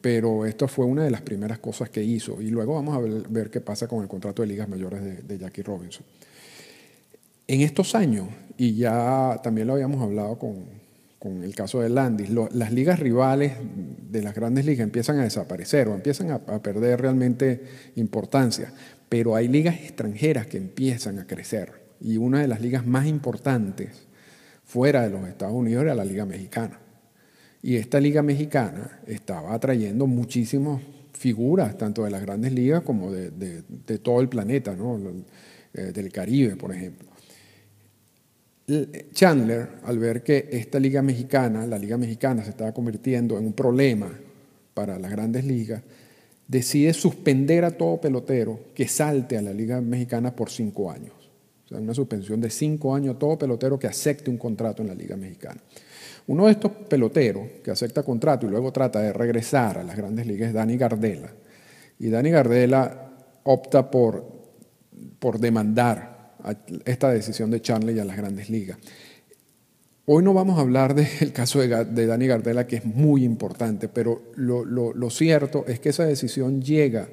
pero 0.00 0.44
esto 0.44 0.66
fue 0.66 0.86
una 0.86 1.04
de 1.04 1.10
las 1.12 1.22
primeras 1.22 1.60
cosas 1.60 1.88
que 1.88 2.02
hizo 2.02 2.42
y 2.42 2.48
luego 2.48 2.74
vamos 2.74 2.96
a 2.96 3.28
ver, 3.30 3.48
qué 3.48 3.60
pasa 3.60 3.86
con 3.86 4.02
el 4.02 4.08
contrato 4.08 4.42
de 4.42 4.48
ligas 4.48 4.68
mayores 4.68 5.04
de, 5.04 5.22
de 5.22 5.38
Jackie 5.38 5.62
Robinson. 5.62 6.04
En 7.46 7.60
estos 7.60 7.94
años, 7.94 8.26
y 8.56 8.74
ya 8.74 9.40
también 9.40 9.68
lo 9.68 9.74
habíamos 9.74 10.02
hablado 10.02 10.36
con, 10.36 10.77
con 11.18 11.42
el 11.42 11.54
caso 11.54 11.80
de 11.80 11.88
Landis, 11.88 12.30
las 12.30 12.72
ligas 12.72 13.00
rivales 13.00 13.54
de 14.10 14.22
las 14.22 14.34
grandes 14.34 14.64
ligas 14.64 14.84
empiezan 14.84 15.18
a 15.18 15.24
desaparecer 15.24 15.88
o 15.88 15.94
empiezan 15.94 16.30
a, 16.30 16.38
perder 16.62 17.00
realmente 17.00 17.62
importancia, 17.96 18.72
pero 19.08 19.34
hay 19.34 19.48
ligas 19.48 19.74
extranjeras 19.76 20.46
que 20.46 20.58
empiezan 20.58 21.18
a 21.18 21.26
crecer 21.26 21.72
y 22.00 22.16
una 22.18 22.40
de 22.40 22.48
las 22.48 22.60
ligas 22.60 22.86
más 22.86 23.06
importantes 23.06 24.06
fuera 24.64 25.02
de 25.02 25.10
los 25.10 25.26
Estados 25.26 25.54
Unidos 25.54 25.82
era 25.82 25.94
la 25.94 26.04
Liga 26.04 26.24
Mexicana. 26.24 26.78
Y 27.62 27.76
esta 27.76 27.98
Liga 27.98 28.22
Mexicana 28.22 29.00
estaba 29.06 29.54
atrayendo 29.54 30.06
muchísimas 30.06 30.80
figuras, 31.12 31.76
tanto 31.76 32.04
de 32.04 32.10
las 32.10 32.22
grandes 32.22 32.52
ligas 32.52 32.82
como 32.82 33.10
de, 33.10 33.62
todo 34.02 34.20
el 34.20 34.28
planeta. 34.28 34.76
Eh, 35.74 35.92
del 35.92 36.10
Caribe, 36.10 36.56
por 36.56 36.74
ejemplo. 36.74 37.08
Chandler, 39.12 39.68
al 39.84 39.98
ver 39.98 40.22
que 40.22 40.48
esta 40.52 40.78
liga 40.78 41.00
mexicana, 41.00 41.66
la 41.66 41.78
liga 41.78 41.96
mexicana 41.96 42.44
se 42.44 42.50
estaba 42.50 42.72
convirtiendo 42.72 43.38
en 43.38 43.46
un 43.46 43.52
problema 43.54 44.10
para 44.74 44.98
las 44.98 45.10
grandes 45.10 45.44
ligas, 45.44 45.82
decide 46.46 46.92
suspender 46.92 47.64
a 47.64 47.70
todo 47.70 47.98
pelotero 47.98 48.60
que 48.74 48.86
salte 48.86 49.38
a 49.38 49.42
la 49.42 49.54
liga 49.54 49.80
mexicana 49.80 50.36
por 50.36 50.50
cinco 50.50 50.90
años. 50.90 51.12
O 51.64 51.68
sea, 51.68 51.78
una 51.78 51.94
suspensión 51.94 52.42
de 52.42 52.50
cinco 52.50 52.94
años 52.94 53.16
a 53.16 53.18
todo 53.18 53.38
pelotero 53.38 53.78
que 53.78 53.86
acepte 53.86 54.30
un 54.30 54.36
contrato 54.36 54.82
en 54.82 54.88
la 54.88 54.94
liga 54.94 55.16
mexicana. 55.16 55.60
Uno 56.26 56.44
de 56.44 56.52
estos 56.52 56.72
peloteros 56.72 57.46
que 57.64 57.70
acepta 57.70 58.02
contrato 58.02 58.46
y 58.46 58.50
luego 58.50 58.70
trata 58.70 59.00
de 59.00 59.14
regresar 59.14 59.78
a 59.78 59.82
las 59.82 59.96
grandes 59.96 60.26
ligas 60.26 60.48
es 60.48 60.54
Dani 60.54 60.76
Gardela. 60.76 61.32
Y 61.98 62.10
Dani 62.10 62.30
Gardela 62.30 63.12
opta 63.44 63.90
por, 63.90 64.26
por 65.18 65.38
demandar 65.38 66.17
esta 66.84 67.10
decisión 67.10 67.50
de 67.50 67.60
Charlie 67.60 67.98
a 68.00 68.04
las 68.04 68.16
grandes 68.16 68.50
ligas. 68.50 68.78
Hoy 70.06 70.24
no 70.24 70.32
vamos 70.32 70.58
a 70.58 70.62
hablar 70.62 70.94
del 70.94 71.32
caso 71.32 71.60
de, 71.60 71.84
de 71.84 72.06
Dani 72.06 72.26
Gardela, 72.26 72.66
que 72.66 72.76
es 72.76 72.84
muy 72.84 73.24
importante, 73.24 73.88
pero 73.88 74.22
lo 74.36 75.10
cierto 75.10 75.64
es 75.68 75.80
que 75.80 75.90
esa 75.90 76.06
decisión 76.06 76.62
llega 76.62 77.08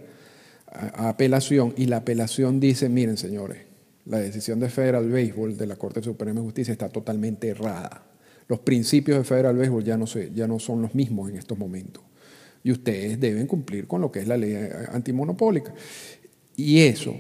a, 0.68 1.06
a, 1.06 1.10
apelación 1.10 1.74
y 1.76 1.88
la 1.88 1.98
apelación 1.98 2.60
dice, 2.60 2.88
miren 2.88 3.18
señores, 3.18 3.64
la 4.06 4.20
decisión 4.20 4.60
de 4.60 4.70
Federal 4.70 5.10
Baseball 5.10 5.58
de 5.58 5.68
la 5.68 5.76
Corte 5.76 6.02
Suprema 6.02 6.40
de 6.40 6.46
Justicia 6.46 6.72
está 6.72 6.90
totalmente 6.90 7.50
errada. 7.50 8.04
Los 8.48 8.60
principios 8.60 9.18
de 9.18 9.24
Federal 9.24 9.58
Baseball 9.58 9.84
ya 9.84 9.98
no, 9.98 10.06
se, 10.06 10.32
ya 10.34 10.48
no 10.48 10.60
son 10.60 10.82
los 10.82 10.94
mismos 10.94 11.30
en 11.30 11.38
estos 11.38 11.58
momentos. 11.58 12.04
Y 12.64 12.72
ustedes 12.72 13.20
deben 13.20 13.48
cumplir 13.48 13.88
con 13.88 14.02
lo 14.02 14.12
que 14.12 14.20
es 14.20 14.28
la 14.28 14.38
ley 14.38 14.56
antimonopólica. 14.92 15.74
Y 16.56 16.80
eso 16.82 17.16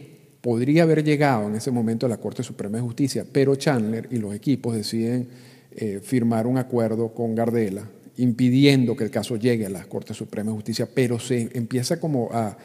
podría 0.45 0.83
haber 0.83 1.03
llegado 1.03 1.47
en 1.47 1.55
ese 1.55 1.71
momento 1.71 2.05
a 2.05 2.09
la 2.09 2.17
Corte 2.17 2.43
Suprema 2.43 2.77
de 2.77 2.83
Justicia, 2.83 3.25
pero 3.31 3.55
Chandler 3.55 4.07
y 4.11 4.17
los 4.17 4.35
equipos 4.35 4.75
deciden 4.75 5.27
eh, 5.75 5.99
firmar 6.03 6.45
un 6.45 6.59
acuerdo 6.59 7.15
con 7.15 7.33
Gardela 7.33 7.89
impidiendo 8.17 8.95
que 8.95 9.05
el 9.05 9.09
caso 9.09 9.37
llegue 9.37 9.65
a 9.65 9.71
la 9.71 9.83
Corte 9.85 10.13
Suprema 10.13 10.51
de 10.51 10.57
Justicia, 10.57 10.87
pero 10.93 11.17
se 11.17 11.49
empieza 11.55 11.99
como 11.99 12.29
a, 12.31 12.55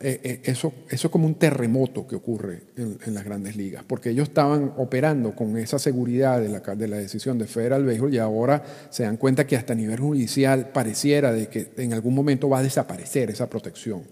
eh, 0.00 0.20
eh, 0.20 0.40
eso, 0.46 0.72
es 0.90 1.00
como 1.08 1.26
un 1.26 1.36
terremoto 1.36 2.08
que 2.08 2.16
ocurre 2.16 2.62
en, 2.76 3.14
las 3.14 3.24
grandes 3.24 3.54
ligas, 3.54 3.84
porque 3.86 4.10
ellos 4.10 4.26
estaban 4.26 4.72
operando 4.76 5.36
con 5.36 5.56
esa 5.58 5.78
seguridad 5.78 6.40
de 6.40 6.48
la, 6.48 6.58
de 6.58 6.88
la 6.88 6.96
decisión 6.96 7.38
de 7.38 7.46
Federal 7.46 7.84
Baseball 7.84 8.12
y 8.12 8.18
ahora 8.18 8.64
se 8.90 9.04
dan 9.04 9.16
cuenta 9.16 9.46
que 9.46 9.54
hasta 9.54 9.74
a 9.74 9.76
nivel 9.76 10.00
judicial 10.00 10.70
pareciera 10.70 11.32
de 11.32 11.46
que 11.46 11.70
en 11.76 11.92
algún 11.92 12.16
momento 12.16 12.48
va 12.48 12.58
a 12.58 12.62
desaparecer 12.64 13.30
esa 13.30 13.48
protección. 13.48 14.02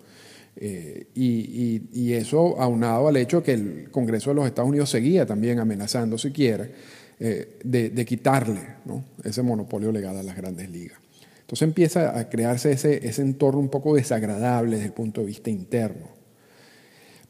Eh, 0.57 1.09
y, 1.15 1.25
y, 1.25 1.89
y, 1.93 2.13
eso 2.13 2.61
aunado 2.61 3.09
al 3.09 3.17
hecho 3.17 3.43
que 3.43 3.53
el 3.55 3.89
Congreso 3.91 4.31
de 4.31 4.37
los 4.37 4.47
Estados 4.47 4.69
Unidos 4.69 4.89
seguía 4.89 5.27
también 5.27 5.59
amenazando, 5.59 6.17
si 6.17 6.31
quiere, 6.31 6.71
eh, 7.21 7.59
de, 7.63 8.05
quitarle 8.05 8.61
ese 9.23 9.43
monopolio 9.43 9.93
legal 9.93 10.17
a 10.17 10.23
las 10.23 10.37
grandes 10.37 10.69
ligas. 10.69 10.99
Entonces 11.41 11.63
empieza 11.63 12.19
a 12.19 12.29
crearse 12.29 12.73
ese, 12.73 13.23
entorno 13.23 13.61
un 13.61 13.69
poco 13.69 13.95
desagradable 13.95 14.77
desde 14.77 14.87
el 14.87 14.93
punto 14.93 15.21
de 15.21 15.29
vista 15.29 15.49
interno. 15.49 16.09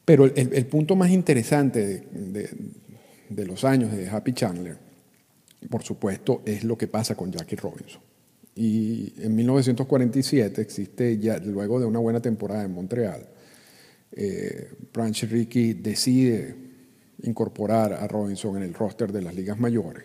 Pero 0.04 0.24
el, 0.24 0.66
punto 0.66 0.96
más 0.96 1.10
interesante 1.10 2.02
de, 2.10 3.46
los 3.46 3.64
años 3.64 3.92
de 3.92 4.08
Happy 4.08 4.32
Chandler, 4.32 4.76
por 5.68 5.82
supuesto, 5.82 6.42
es 6.46 6.64
lo 6.64 6.78
que 6.78 6.88
pasa 6.88 7.14
con 7.14 7.30
Jackie 7.30 7.56
Robinson. 7.56 8.00
Y 8.56 9.12
en 9.18 9.34
1947 9.34 10.60
existe, 10.60 11.18
ya 11.18 11.38
luego 11.38 11.80
de 11.80 11.86
una 11.86 11.98
buena 11.98 12.20
temporada 12.20 12.64
en 12.64 12.72
Montreal, 12.72 13.26
eh, 14.12 14.70
Branch 14.92 15.22
Rickey 15.24 15.74
decide 15.74 16.54
incorporar 17.22 17.94
a 17.94 18.06
Robinson 18.06 18.56
en 18.56 18.62
el 18.62 18.74
roster 18.74 19.10
de 19.10 19.22
las 19.22 19.34
ligas 19.34 19.58
mayores 19.58 20.04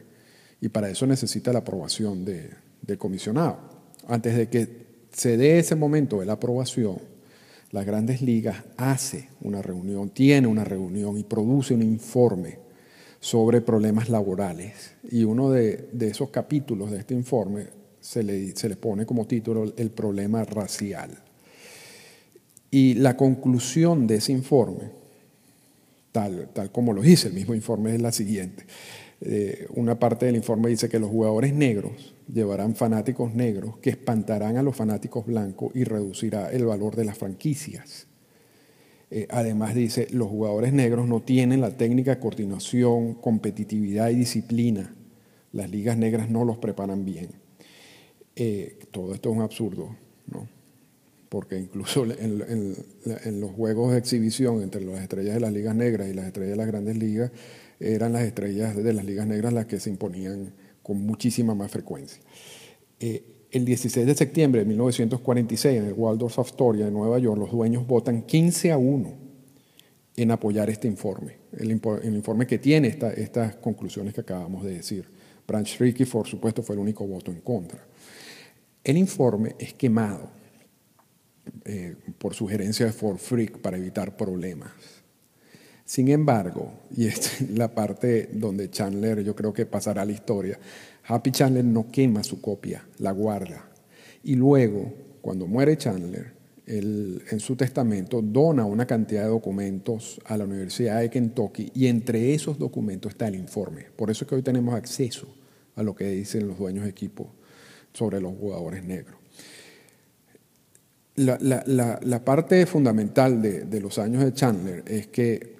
y 0.61 0.69
para 0.69 0.89
eso 0.89 1.05
necesita 1.05 1.53
la 1.53 1.59
aprobación 1.59 2.25
de, 2.25 2.49
del 2.81 2.97
comisionado. 2.97 3.59
Antes 4.07 4.35
de 4.35 4.49
que 4.49 4.87
se 5.11 5.37
dé 5.37 5.59
ese 5.59 5.75
momento 5.75 6.19
de 6.19 6.25
la 6.25 6.33
aprobación, 6.33 6.97
las 7.71 7.85
grandes 7.85 8.21
ligas 8.21 8.63
hace 8.77 9.29
una 9.41 9.61
reunión, 9.61 10.09
tiene 10.09 10.47
una 10.47 10.63
reunión 10.63 11.17
y 11.17 11.23
produce 11.23 11.73
un 11.75 11.83
informe 11.83 12.57
sobre 13.19 13.61
problemas 13.61 14.09
laborales. 14.09 14.95
Y 15.11 15.23
uno 15.23 15.51
de, 15.51 15.89
de 15.93 16.07
esos 16.07 16.29
capítulos 16.29 16.91
de 16.91 16.99
este 16.99 17.13
informe 17.13 17.67
se 17.99 18.23
le, 18.23 18.55
se 18.55 18.69
le 18.69 18.75
pone 18.75 19.05
como 19.05 19.25
título 19.25 19.73
el 19.77 19.91
problema 19.91 20.43
racial. 20.43 21.11
Y 22.71 22.95
la 22.95 23.17
conclusión 23.17 24.05
de 24.07 24.15
ese 24.15 24.31
informe, 24.31 24.91
tal, 26.11 26.49
tal 26.53 26.71
como 26.71 26.93
lo 26.93 27.01
dice 27.01 27.27
el 27.27 27.33
mismo 27.33 27.55
informe, 27.55 27.95
es 27.95 28.01
la 28.01 28.11
siguiente. 28.11 28.65
Eh, 29.21 29.67
una 29.75 29.99
parte 29.99 30.25
del 30.25 30.35
informe 30.35 30.69
dice 30.69 30.87
que 30.87 30.99
los 30.99 31.09
jugadores 31.09 31.53
negros 31.53 32.15
llevarán 32.31 32.75
fanáticos 32.75 33.33
negros 33.33 33.77
que 33.79 33.89
espantarán 33.89 34.57
a 34.57 34.63
los 34.63 34.75
fanáticos 34.75 35.25
blancos 35.25 35.75
y 35.75 35.83
reducirá 35.83 36.51
el 36.51 36.65
valor 36.65 36.95
de 36.95 37.05
las 37.05 37.17
franquicias. 37.17 38.07
Eh, 39.11 39.27
además 39.29 39.73
dice, 39.73 40.07
los 40.11 40.29
jugadores 40.29 40.71
negros 40.71 41.07
no 41.07 41.21
tienen 41.21 41.61
la 41.61 41.71
técnica, 41.71 42.19
coordinación, 42.19 43.15
competitividad 43.15 44.09
y 44.09 44.15
disciplina. 44.15 44.95
Las 45.51 45.71
ligas 45.71 45.97
negras 45.97 46.29
no 46.29 46.45
los 46.45 46.59
preparan 46.59 47.03
bien. 47.05 47.29
Eh, 48.41 48.79
todo 48.91 49.13
esto 49.13 49.29
es 49.29 49.35
un 49.35 49.41
absurdo, 49.41 49.97
¿no? 50.27 50.47
porque 51.27 51.59
incluso 51.59 52.05
en, 52.19 53.41
los 53.41 53.51
juegos 53.51 53.91
de 53.91 53.99
exhibición 53.99 54.63
entre 54.63 54.81
las 54.81 55.01
estrellas 55.01 55.33
de 55.33 55.41
las 55.41 55.51
ligas 55.51 55.75
negras 55.75 56.07
y 56.07 56.13
las 56.13 56.25
estrellas 56.25 56.51
de 56.51 56.55
las 56.55 56.67
grandes 56.67 56.97
ligas, 56.97 57.31
eran 57.81 58.13
las 58.13 58.23
estrellas 58.23 58.77
de 58.77 58.93
las 58.93 59.03
ligas 59.03 59.27
negras 59.27 59.51
las 59.51 59.65
que 59.65 59.79
se 59.81 59.89
imponían 59.89 60.53
con 60.81 61.05
muchísima 61.05 61.53
más 61.53 61.69
frecuencia. 61.69 62.21
Eh, 63.01 63.23
el 63.51 63.65
16 63.65 64.07
de 64.07 64.15
septiembre 64.15 64.61
de 64.61 64.65
1946, 64.67 65.77
en 65.77 65.85
el 65.87 65.93
Waldorf 65.93 66.39
Astoria 66.39 66.85
de 66.85 66.91
Nueva 66.91 67.19
York, 67.19 67.37
los 67.37 67.51
dueños 67.51 67.85
votan 67.85 68.21
15 68.21 68.71
a 68.71 68.77
1 68.77 69.13
en 70.15 70.31
apoyar 70.31 70.69
este 70.69 70.87
informe, 70.87 71.35
el, 71.57 71.71
informe 71.71 72.47
que 72.47 72.57
tiene 72.57 72.87
esta, 72.87 73.11
estas 73.11 73.55
conclusiones 73.57 74.13
que 74.13 74.21
acabamos 74.21 74.63
de 74.63 74.75
decir. 74.75 75.05
Branch 75.45 75.77
Rickey, 75.77 76.05
por 76.05 76.25
supuesto, 76.25 76.63
fue 76.63 76.75
el 76.75 76.79
único 76.79 77.05
voto 77.05 77.31
en 77.31 77.41
contra. 77.41 77.88
El 78.83 78.97
informe 78.97 79.55
es 79.59 79.73
quemado 79.73 80.29
eh, 81.65 81.95
por 82.17 82.33
sugerencia 82.33 82.85
de 82.85 82.93
Ford 82.93 83.17
Frick 83.17 83.57
para 83.59 83.77
evitar 83.77 84.15
problemas. 84.15 84.71
Sin 85.83 86.07
embargo, 86.07 86.71
y 86.95 87.07
esta 87.07 87.27
es 87.43 87.51
la 87.51 87.73
parte 87.73 88.29
donde 88.31 88.69
Chandler 88.69 89.23
yo 89.23 89.35
creo 89.35 89.51
que 89.51 89.65
pasará 89.65 90.03
a 90.03 90.05
la 90.05 90.13
historia, 90.13 90.59
Happy 91.05 91.31
Chandler 91.31 91.65
no 91.65 91.91
quema 91.91 92.23
su 92.23 92.39
copia, 92.39 92.87
la 92.99 93.11
guarda. 93.11 93.69
Y 94.23 94.35
luego, 94.35 94.93
cuando 95.21 95.47
muere 95.47 95.77
Chandler, 95.77 96.33
él, 96.65 97.23
en 97.31 97.39
su 97.39 97.55
testamento 97.55 98.21
dona 98.21 98.63
una 98.65 98.85
cantidad 98.85 99.23
de 99.23 99.29
documentos 99.29 100.21
a 100.25 100.37
la 100.37 100.45
Universidad 100.45 100.99
de 100.99 101.09
Kentucky 101.09 101.71
y 101.73 101.87
entre 101.87 102.33
esos 102.33 102.59
documentos 102.59 103.13
está 103.13 103.27
el 103.27 103.35
informe. 103.35 103.87
Por 103.95 104.11
eso 104.11 104.23
es 104.23 104.29
que 104.29 104.35
hoy 104.35 104.43
tenemos 104.43 104.75
acceso 104.75 105.27
a 105.75 105.83
lo 105.83 105.95
que 105.95 106.11
dicen 106.11 106.47
los 106.47 106.59
dueños 106.59 106.83
de 106.83 106.91
equipo 106.91 107.31
sobre 107.99 108.21
los 108.21 108.33
jugadores 108.37 108.81
negros. 108.85 109.17
La, 111.15 111.37
la, 111.41 111.99
la, 112.01 112.23
parte 112.23 112.65
fundamental 112.65 113.41
de, 113.41 113.65
de, 113.65 113.81
los 113.81 113.99
años 113.99 114.23
de 114.23 114.31
Chandler 114.31 114.85
es 114.87 115.07
que 115.07 115.57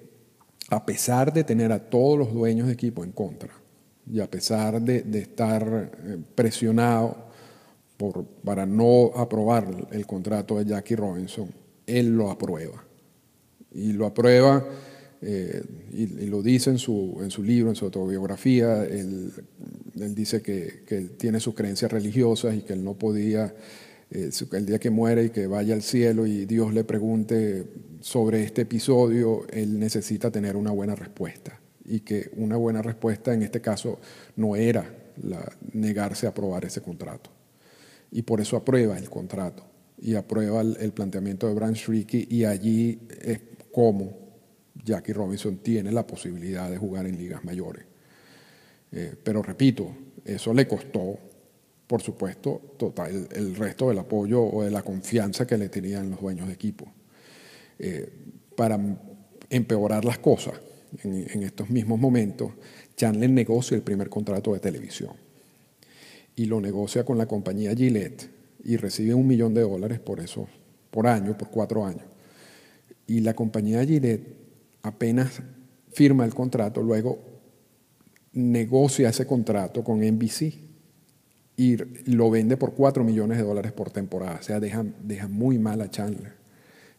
a 0.70 0.86
pesar 0.86 1.34
de 1.34 1.44
tener 1.44 1.70
a 1.70 1.78
todos 1.78 2.18
los 2.18 2.32
dueños 2.32 2.66
de 2.66 2.72
equipo 2.72 3.04
en 3.04 3.12
contra 3.12 3.50
y 4.10 4.20
a 4.20 4.30
pesar 4.30 4.80
de, 4.80 5.02
de 5.02 5.18
estar 5.18 5.90
eh, 6.02 6.16
presionado 6.34 7.14
por, 7.98 8.24
para 8.24 8.64
no 8.64 9.10
aprobar 9.14 9.68
el 9.90 10.06
contrato 10.06 10.56
de 10.56 10.64
Jackie 10.64 10.96
Robinson, 10.96 11.50
él 11.86 12.16
lo 12.16 12.30
aprueba. 12.30 12.82
Y 13.70 13.92
lo 13.92 14.06
aprueba, 14.06 14.64
eh, 15.22 15.62
y, 15.92 16.26
lo 16.26 16.42
dice 16.42 16.70
en 16.70 16.78
su, 16.78 17.18
en 17.22 17.30
su 17.30 17.42
libro, 17.42 17.70
en 17.70 17.76
su 17.76 17.84
autobiografía, 17.84 18.84
él, 18.84 19.32
él 19.98 20.14
dice 20.14 20.40
que, 20.40 20.82
que, 20.86 21.00
tiene 21.00 21.40
sus 21.40 21.54
creencias 21.54 21.92
religiosas 21.92 22.54
y 22.54 22.62
que 22.62 22.72
él 22.72 22.82
no 22.82 22.94
podía, 22.94 23.54
eh, 24.10 24.30
el 24.52 24.66
día 24.66 24.78
que 24.78 24.90
muere 24.90 25.24
y 25.24 25.30
que 25.30 25.46
vaya 25.46 25.74
al 25.74 25.82
cielo 25.82 26.26
y 26.26 26.46
Dios 26.46 26.72
le 26.72 26.84
pregunte 26.84 27.66
sobre 28.00 28.42
este 28.42 28.62
episodio, 28.62 29.46
él 29.50 29.78
necesita 29.78 30.30
tener 30.30 30.56
una 30.56 30.70
buena 30.70 30.94
respuesta. 30.94 31.60
Y 31.84 32.00
que 32.00 32.30
una 32.36 32.56
buena 32.56 32.82
respuesta 32.82 33.34
en 33.34 33.42
este 33.42 33.60
caso 33.60 33.98
no 34.36 34.54
era 34.54 34.94
negarse 35.72 36.26
a 36.26 36.30
aprobar 36.30 36.64
ese 36.64 36.80
contrato. 36.80 37.30
Y 38.12 38.22
por 38.22 38.40
eso 38.40 38.56
aprueba 38.56 38.96
el 38.96 39.10
contrato 39.10 39.64
y 40.00 40.14
aprueba 40.14 40.62
el, 40.62 40.92
planteamiento 40.92 41.46
de 41.46 41.54
Branch 41.54 41.86
Rickey 41.86 42.26
y 42.30 42.44
allí 42.44 43.00
es 43.20 43.40
como 43.72 44.29
Jackie 44.84 45.12
Robinson 45.12 45.58
tiene 45.58 45.92
la 45.92 46.06
posibilidad 46.06 46.70
de 46.70 46.78
jugar 46.78 47.06
en 47.06 47.18
ligas 47.18 47.44
mayores. 47.44 47.84
Eh, 48.92 49.14
pero 49.22 49.42
repito, 49.42 49.94
eso 50.24 50.52
le 50.52 50.66
costó, 50.66 51.18
por 51.86 52.02
supuesto, 52.02 52.74
total, 52.76 53.28
el, 53.32 53.54
resto 53.56 53.88
del 53.88 53.98
apoyo 53.98 54.42
o 54.42 54.62
de 54.62 54.70
la 54.70 54.82
confianza 54.82 55.46
que 55.46 55.58
le 55.58 55.68
tenían 55.68 56.10
los 56.10 56.20
dueños 56.20 56.46
de 56.48 56.54
equipo. 56.54 56.92
Eh, 57.78 58.08
para 58.56 58.78
empeorar 59.48 60.04
las 60.04 60.18
cosas, 60.18 60.54
en, 61.02 61.26
en, 61.30 61.42
estos 61.44 61.70
mismos 61.70 61.98
momentos, 61.98 62.52
Chandler 62.96 63.30
negocia 63.30 63.76
el 63.76 63.82
primer 63.82 64.08
contrato 64.08 64.52
de 64.52 64.60
televisión 64.60 65.12
y 66.36 66.46
lo 66.46 66.60
negocia 66.60 67.04
con 67.04 67.16
la 67.16 67.26
compañía 67.26 67.74
Gillette 67.74 68.30
y 68.64 68.76
recibe 68.76 69.14
un 69.14 69.26
millón 69.26 69.54
de 69.54 69.62
dólares 69.62 70.00
por 70.00 70.20
eso, 70.20 70.48
por 70.90 71.06
año, 71.06 71.36
por 71.36 71.50
cuatro 71.50 71.84
años. 71.84 72.04
Y 73.06 73.20
la 73.20 73.34
compañía 73.34 73.84
Gillette 73.84 74.39
apenas 74.82 75.42
firma 75.92 76.24
el 76.24 76.34
contrato, 76.34 76.82
luego 76.82 77.18
negocia 78.32 79.08
ese 79.08 79.26
contrato 79.26 79.82
con 79.82 80.00
NBC 80.00 80.54
y 81.56 81.76
lo 82.06 82.30
vende 82.30 82.56
por 82.56 82.74
4 82.74 83.04
millones 83.04 83.38
de 83.38 83.44
dólares 83.44 83.72
por 83.72 83.90
temporada. 83.90 84.38
O 84.40 84.42
sea, 84.42 84.60
deja, 84.60 84.82
muy 85.28 85.58
mal 85.58 85.80
a 85.82 85.90
Chandler. 85.90 86.34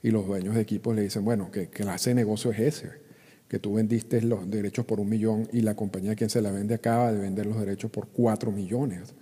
Y 0.04 0.12
los 0.12 0.28
dueños 0.28 0.56
de 0.56 0.62
equipos 0.62 0.96
le 0.96 1.04
dicen, 1.04 1.26
bueno, 1.26 1.50
¿qué 1.52 1.68
clase 1.68 2.12
de 2.12 2.16
negocio 2.16 2.52
es 2.52 2.60
ese? 2.60 3.02
que 3.48 3.60
tú 3.60 3.74
vendiste 3.74 4.22
los 4.22 4.50
derechos 4.50 4.86
por 4.86 5.02
un 5.02 5.10
millón 5.10 5.46
y 5.52 5.60
la 5.60 5.76
compañía 5.76 6.14
a 6.14 6.16
quien 6.16 6.30
se 6.30 6.42
la 6.42 6.52
vende 6.52 6.74
acaba 6.74 7.12
de 7.12 7.20
vender 7.20 7.46
los 7.46 7.60
derechos 7.60 7.92
por 7.92 8.08
cuatro 8.08 8.50
millones. 8.50 9.14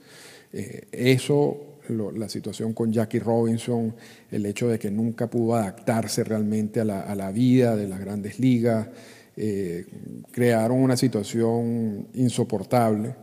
Eh, 0.54 0.88
eso, 0.92 1.69
la 1.90 2.30
situación 2.30 2.74
con 2.74 2.92
Jackie 2.92 3.20
Robinson, 3.20 3.96
el 4.32 4.46
hecho 4.46 4.68
de 4.68 4.80
que 4.80 4.92
nunca 4.92 5.30
pudo 5.30 5.56
adaptarse 5.56 6.24
realmente 6.24 6.80
a 6.80 6.86
la, 6.86 7.32
vida 7.32 7.76
de 7.76 7.88
las 7.88 8.00
grandes 8.00 8.40
ligas, 8.40 8.88
eh, 9.36 9.86
crearon 10.32 10.80
una 10.80 10.98
situación 10.98 12.08
insoportable 12.14 13.16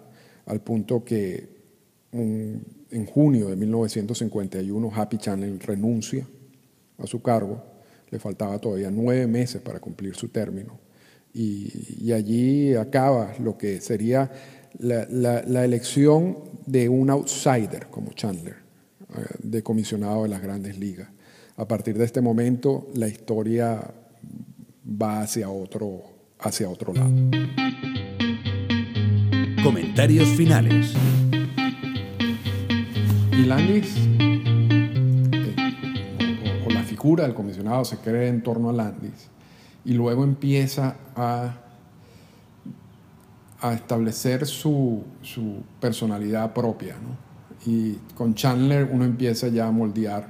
al 0.47 0.61
punto 0.61 1.05
que 1.05 1.57
en 2.13 3.07
junio 3.07 3.49
de 3.49 3.57
1951 3.57 4.91
Happy 4.95 5.19
Channel 5.19 5.61
renuncia 5.61 6.27
a 6.99 7.07
su 7.07 7.21
cargo, 7.21 7.63
le 8.11 8.19
faltaba 8.19 8.59
todavía 8.59 8.91
nueve 8.91 9.27
meses 9.27 9.61
para 9.61 9.81
cumplir 9.81 10.15
su 10.15 10.29
término. 10.29 10.79
Y, 11.35 12.13
allí 12.13 12.75
acaba 12.75 13.35
lo 13.41 13.59
que 13.59 13.83
sería 13.83 14.31
la, 14.79 15.65
elección 15.65 16.39
de 16.67 16.89
un 16.89 17.11
outsider 17.11 17.87
como 17.91 18.13
Chandler, 18.13 18.57
eh, 19.17 19.21
de 19.43 19.63
comisionado 19.63 20.25
de 20.25 20.29
las 20.29 20.43
grandes 20.43 20.79
ligas. 20.79 21.09
A 21.57 21.67
partir 21.67 21.97
de 21.97 22.05
este 22.05 22.21
momento 22.21 22.89
la 22.95 23.09
historia 23.09 23.83
va 24.87 25.23
hacia 25.23 25.49
otro, 25.49 26.03
hacia 26.39 26.69
otro 26.69 26.93
lado. 26.93 27.11
Comentarios 29.63 30.29
finales. 30.31 30.95
Y 33.33 33.45
Landis, 33.45 33.95
eh, 35.33 35.55
o, 36.67 36.71
la 36.71 36.83
figura 36.83 37.25
del 37.25 37.35
comisionado 37.35 37.85
se 37.85 37.99
cree 37.99 38.29
en 38.29 38.43
torno 38.43 38.71
a 38.71 38.73
Landis, 38.73 39.29
y 39.85 39.93
luego 39.93 40.25
empieza 40.25 40.97
a, 41.15 41.66
a 43.71 43.75
establecer 43.75 44.47
su, 44.47 45.03
su, 45.23 45.63
personalidad 45.81 46.53
propia. 46.53 46.95
¿no? 46.95 47.71
Y 47.71 47.95
con 48.15 48.35
Chandler 48.35 48.89
uno 48.91 49.05
empieza 49.05 49.49
ya 49.49 49.67
a 49.67 49.71
moldear 49.71 50.29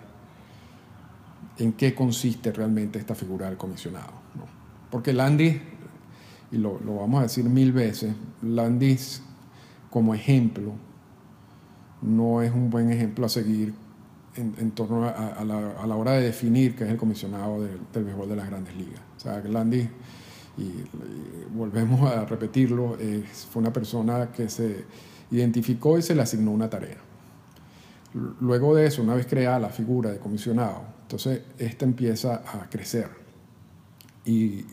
en 1.59 1.73
qué 1.73 1.95
consiste 1.95 2.53
realmente 2.53 2.99
esta 2.99 3.15
figura 3.15 3.47
del 3.47 3.57
comisionado. 3.57 4.13
¿no? 4.35 4.45
Porque 4.91 5.13
Landis, 5.13 5.57
y 6.53 6.59
lo, 6.59 6.81
lo, 6.81 6.97
vamos 6.97 7.21
a 7.21 7.23
decir 7.25 7.45
mil 7.45 7.73
veces, 7.73 8.15
Landis 8.43 9.23
como 9.91 10.15
ejemplo 10.15 10.73
no 12.03 12.43
es 12.43 12.53
un 12.53 12.71
buen 12.71 12.91
ejemplo 12.91 13.27
a 13.27 13.29
seguir 13.29 13.75
en, 14.37 14.71
torno 14.73 15.05
a, 15.07 15.45
la, 15.45 15.97
hora 15.97 16.13
de 16.13 16.23
definir 16.23 16.75
qué 16.77 16.85
es 16.85 16.91
el 16.91 16.97
comisionado 16.97 17.63
del 17.63 18.05
béisbol 18.05 18.29
de 18.29 18.37
las 18.37 18.49
grandes 18.49 18.77
ligas. 18.77 19.01
O 19.17 19.21
sea, 19.21 19.39
Landis, 19.41 19.89
y, 20.59 20.71
volvemos 21.55 22.11
a 22.11 22.25
repetirlo, 22.25 22.99
fue 23.51 23.61
una 23.61 23.73
persona 23.73 24.31
que 24.31 24.49
se 24.49 24.85
identificó 25.31 25.99
y 25.99 26.03
se 26.03 26.15
le 26.15 26.23
asignó 26.23 26.51
una 26.51 26.69
tarea. 26.69 26.99
Luego 28.41 28.75
de 28.75 28.87
eso, 28.87 29.03
una 29.03 29.15
vez 29.15 29.27
creada 29.27 29.59
la 29.59 29.71
figura 29.71 30.11
de 30.11 30.19
comisionado, 30.19 30.83
entonces 31.03 31.43
esta 31.59 31.85
empieza 31.85 32.43
a 32.47 32.69
crecer. 32.69 33.09
Y, 34.25 34.65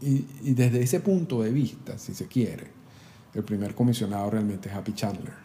y, 0.00 0.54
desde 0.54 0.82
ese 0.82 1.00
punto 1.00 1.42
de 1.42 1.50
vista, 1.50 1.98
si 1.98 2.14
se 2.14 2.26
quiere, 2.26 2.68
el 3.32 3.42
primer 3.42 3.74
comisionado 3.74 4.30
realmente 4.30 4.68
es 4.68 4.74
Happy 4.74 4.92
Chandler 4.92 5.44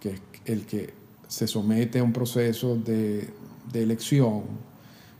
que 0.00 0.08
es 0.10 0.20
el 0.46 0.64
que 0.64 0.94
se 1.28 1.46
somete 1.46 2.00
a 2.00 2.02
un 2.02 2.12
proceso 2.12 2.74
de, 2.76 3.28
elección, 3.74 4.42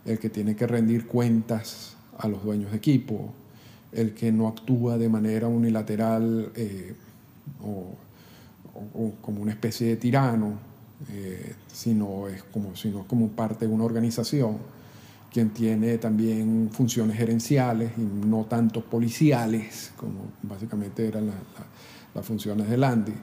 el 0.04 0.18
que 0.18 0.30
tiene 0.30 0.56
que 0.56 0.66
rendir 0.66 1.06
cuentas 1.06 1.96
a 2.18 2.26
los 2.26 2.42
dueños 2.42 2.72
de 2.72 2.78
equipo, 2.78 3.32
el 3.92 4.14
que 4.14 4.30
no 4.32 4.49
actúa 4.49 4.99
de 4.99 5.09
manera 5.09 5.49
unilateral 5.49 6.52
eh, 6.54 6.94
o, 7.62 7.94
como 9.20 9.42
una 9.42 9.50
especie 9.50 9.88
de 9.88 9.97
tirano, 9.97 10.54
eh, 11.11 11.54
sino 11.73 12.28
es 12.28 12.43
como, 12.45 12.76
sino 12.76 13.06
como 13.06 13.28
parte 13.28 13.67
de 13.67 13.73
una 13.73 13.84
organización, 13.84 14.58
quien 15.32 15.50
tiene 15.50 15.99
también 15.99 16.71
funciones 16.73 17.17
gerenciales 17.17 17.93
y 17.97 18.26
no 18.26 18.45
tanto 18.45 18.82
policiales, 18.82 19.93
como 19.97 20.32
básicamente 20.43 21.06
eran 21.06 21.30
las 22.14 22.26
funciones 22.26 22.69
de 22.69 22.76
Landy 22.76 23.14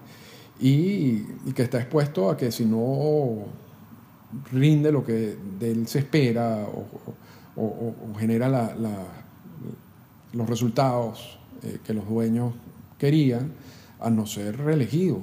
y, 0.59 1.19
que 1.53 1.63
está 1.63 1.79
expuesto 1.79 2.29
a 2.29 2.37
que 2.37 2.51
si 2.51 2.65
no 2.65 3.45
rinde 4.51 4.91
lo 4.91 5.05
que 5.05 5.37
de 5.59 5.71
él 5.71 5.87
se 5.87 5.99
espera 5.99 6.65
o, 6.65 6.87
genera 8.19 8.47
los 10.37 10.47
resultados 10.49 11.39
eh, 11.63 11.79
que 11.83 11.93
los 11.93 12.07
dueños 12.07 12.53
querían, 12.97 13.51
a 13.99 14.09
no 14.09 14.25
ser 14.25 14.57
reelegido, 14.57 15.21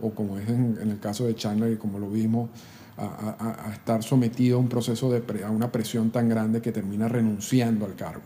o 0.00 0.10
como 0.10 0.38
es 0.38 0.48
en, 0.48 0.76
el 0.80 1.00
caso 1.00 1.26
de 1.26 1.34
Chandler 1.34 1.72
y 1.72 1.76
como 1.76 1.98
lo 1.98 2.10
vimos, 2.10 2.50
a, 2.98 3.70
estar 3.72 4.02
sometido 4.02 4.58
a 4.58 4.60
un 4.60 4.68
proceso 4.68 5.10
de 5.10 5.44
a 5.44 5.50
una 5.50 5.72
presión 5.72 6.10
tan 6.10 6.28
grande 6.28 6.60
que 6.60 6.72
termina 6.72 7.08
renunciando 7.08 7.86
al 7.86 7.96
cargo. 7.96 8.22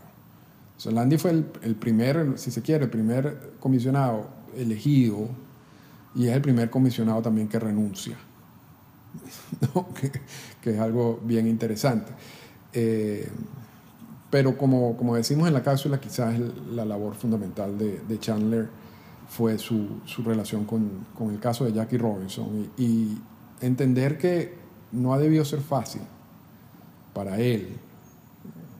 O 0.85 0.91
Landy 0.91 1.17
fue 1.17 1.31
el, 1.31 1.45
el 1.63 1.75
primer, 1.75 2.37
si 2.37 2.51
se 2.51 2.61
quiere, 2.61 2.83
el 2.83 2.89
primer 2.89 3.53
comisionado 3.59 4.27
elegido 4.55 5.29
y 6.17 6.27
es 6.27 6.33
el 6.33 6.41
primer 6.41 6.69
comisionado 6.69 7.21
también 7.21 7.47
que 7.47 7.59
renuncia, 7.59 8.17
que, 10.61 10.71
es 10.71 10.79
algo 10.79 11.19
bien 11.23 11.47
interesante. 11.47 12.11
Eh, 12.73 13.29
pero 14.29 14.57
como, 14.57 14.97
como, 14.97 15.15
decimos 15.15 15.47
en 15.47 15.53
la 15.53 15.63
cápsula, 15.63 15.99
quizás 15.99 16.35
la 16.71 16.85
labor 16.85 17.15
fundamental 17.15 17.77
de, 17.77 18.19
Chandler 18.19 18.69
fue 19.29 19.57
su, 19.57 20.01
su 20.05 20.23
relación 20.23 20.65
con, 20.65 21.05
con, 21.17 21.31
el 21.31 21.39
caso 21.39 21.65
de 21.65 21.73
Jackie 21.73 21.97
Robinson 21.97 22.69
y, 22.77 22.83
y, 22.83 23.21
entender 23.61 24.17
que 24.17 24.55
no 24.91 25.13
ha 25.13 25.17
debido 25.17 25.43
ser 25.43 25.61
fácil 25.61 26.01
para 27.13 27.39
él, 27.39 27.77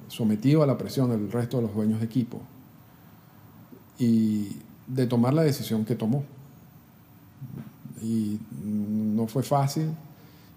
sometido 0.07 0.61
a 0.61 0.67
la 0.67 0.77
presión 0.77 1.09
del 1.09 1.31
resto 1.31 1.57
de 1.57 1.63
los 1.63 1.73
dueños 1.73 1.99
de 1.99 2.05
equipo, 2.05 2.41
y 3.99 4.57
de 4.87 5.07
tomar 5.07 5.33
la 5.33 5.43
decisión 5.43 5.85
que 5.85 5.95
tomó 5.95 6.23
y 8.01 8.39
no 8.63 9.27
fue 9.27 9.43
fácil 9.43 9.91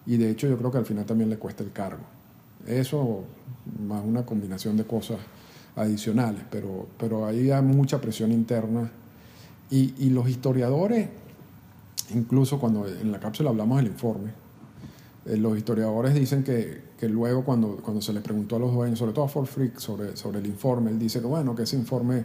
y 0.07 0.17
de 0.17 0.31
hecho 0.31 0.47
yo 0.49 0.57
creo 0.57 0.71
que 0.71 0.79
al 0.79 0.87
final 0.87 1.05
también 1.05 1.31
le 1.31 1.39
cuesta 1.39 1.63
el 1.63 1.73
cargo. 1.73 2.03
Eso 2.67 3.25
más 3.87 4.03
una 4.05 4.25
combinación 4.25 4.77
de 4.77 4.85
cosas 4.85 5.19
adicionales, 5.77 6.43
pero, 6.51 6.89
pero 6.99 7.27
ahí 7.27 7.51
hay 7.51 7.63
mucha 7.63 8.01
presión 8.01 8.33
interna 8.33 8.91
y, 9.71 10.11
los 10.11 10.29
historiadores, 10.29 11.09
incluso 12.13 12.59
cuando 12.59 12.89
en 12.89 13.13
la 13.13 13.21
cápsula 13.21 13.51
hablamos 13.51 13.79
del 13.79 13.87
informe, 13.87 14.33
eh, 15.27 15.37
los 15.37 15.57
historiadores 15.57 16.13
dicen 16.13 16.43
que, 16.43 16.83
que, 16.99 17.09
luego 17.09 17.45
cuando, 17.45 17.77
cuando 17.77 18.03
se 18.03 18.13
le 18.13 18.21
preguntó 18.21 18.57
a 18.57 18.59
los 18.59 18.73
dueños, 18.73 18.99
sobre 18.99 19.13
todo 19.13 19.27
a 19.27 19.29
Ford 19.29 19.47
Frick, 19.47 19.79
sobre, 19.79 20.17
sobre 20.17 20.41
el 20.41 20.47
informe, 20.47 20.91
él 20.91 20.99
dice 20.99 21.21
que 21.21 21.27
bueno, 21.27 21.55
que 21.55 21.63
ese 21.63 21.77
informe 21.77 22.25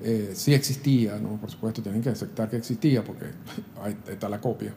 eh, 0.00 0.32
sí 0.34 0.52
existía, 0.54 1.18
¿no? 1.18 1.36
por 1.36 1.50
supuesto, 1.50 1.82
tienen 1.82 2.02
que 2.02 2.08
aceptar 2.08 2.50
que 2.50 2.56
existía 2.56 3.04
porque 3.04 3.26
ahí 3.82 3.96
está 4.10 4.28
la 4.28 4.40
copia, 4.40 4.74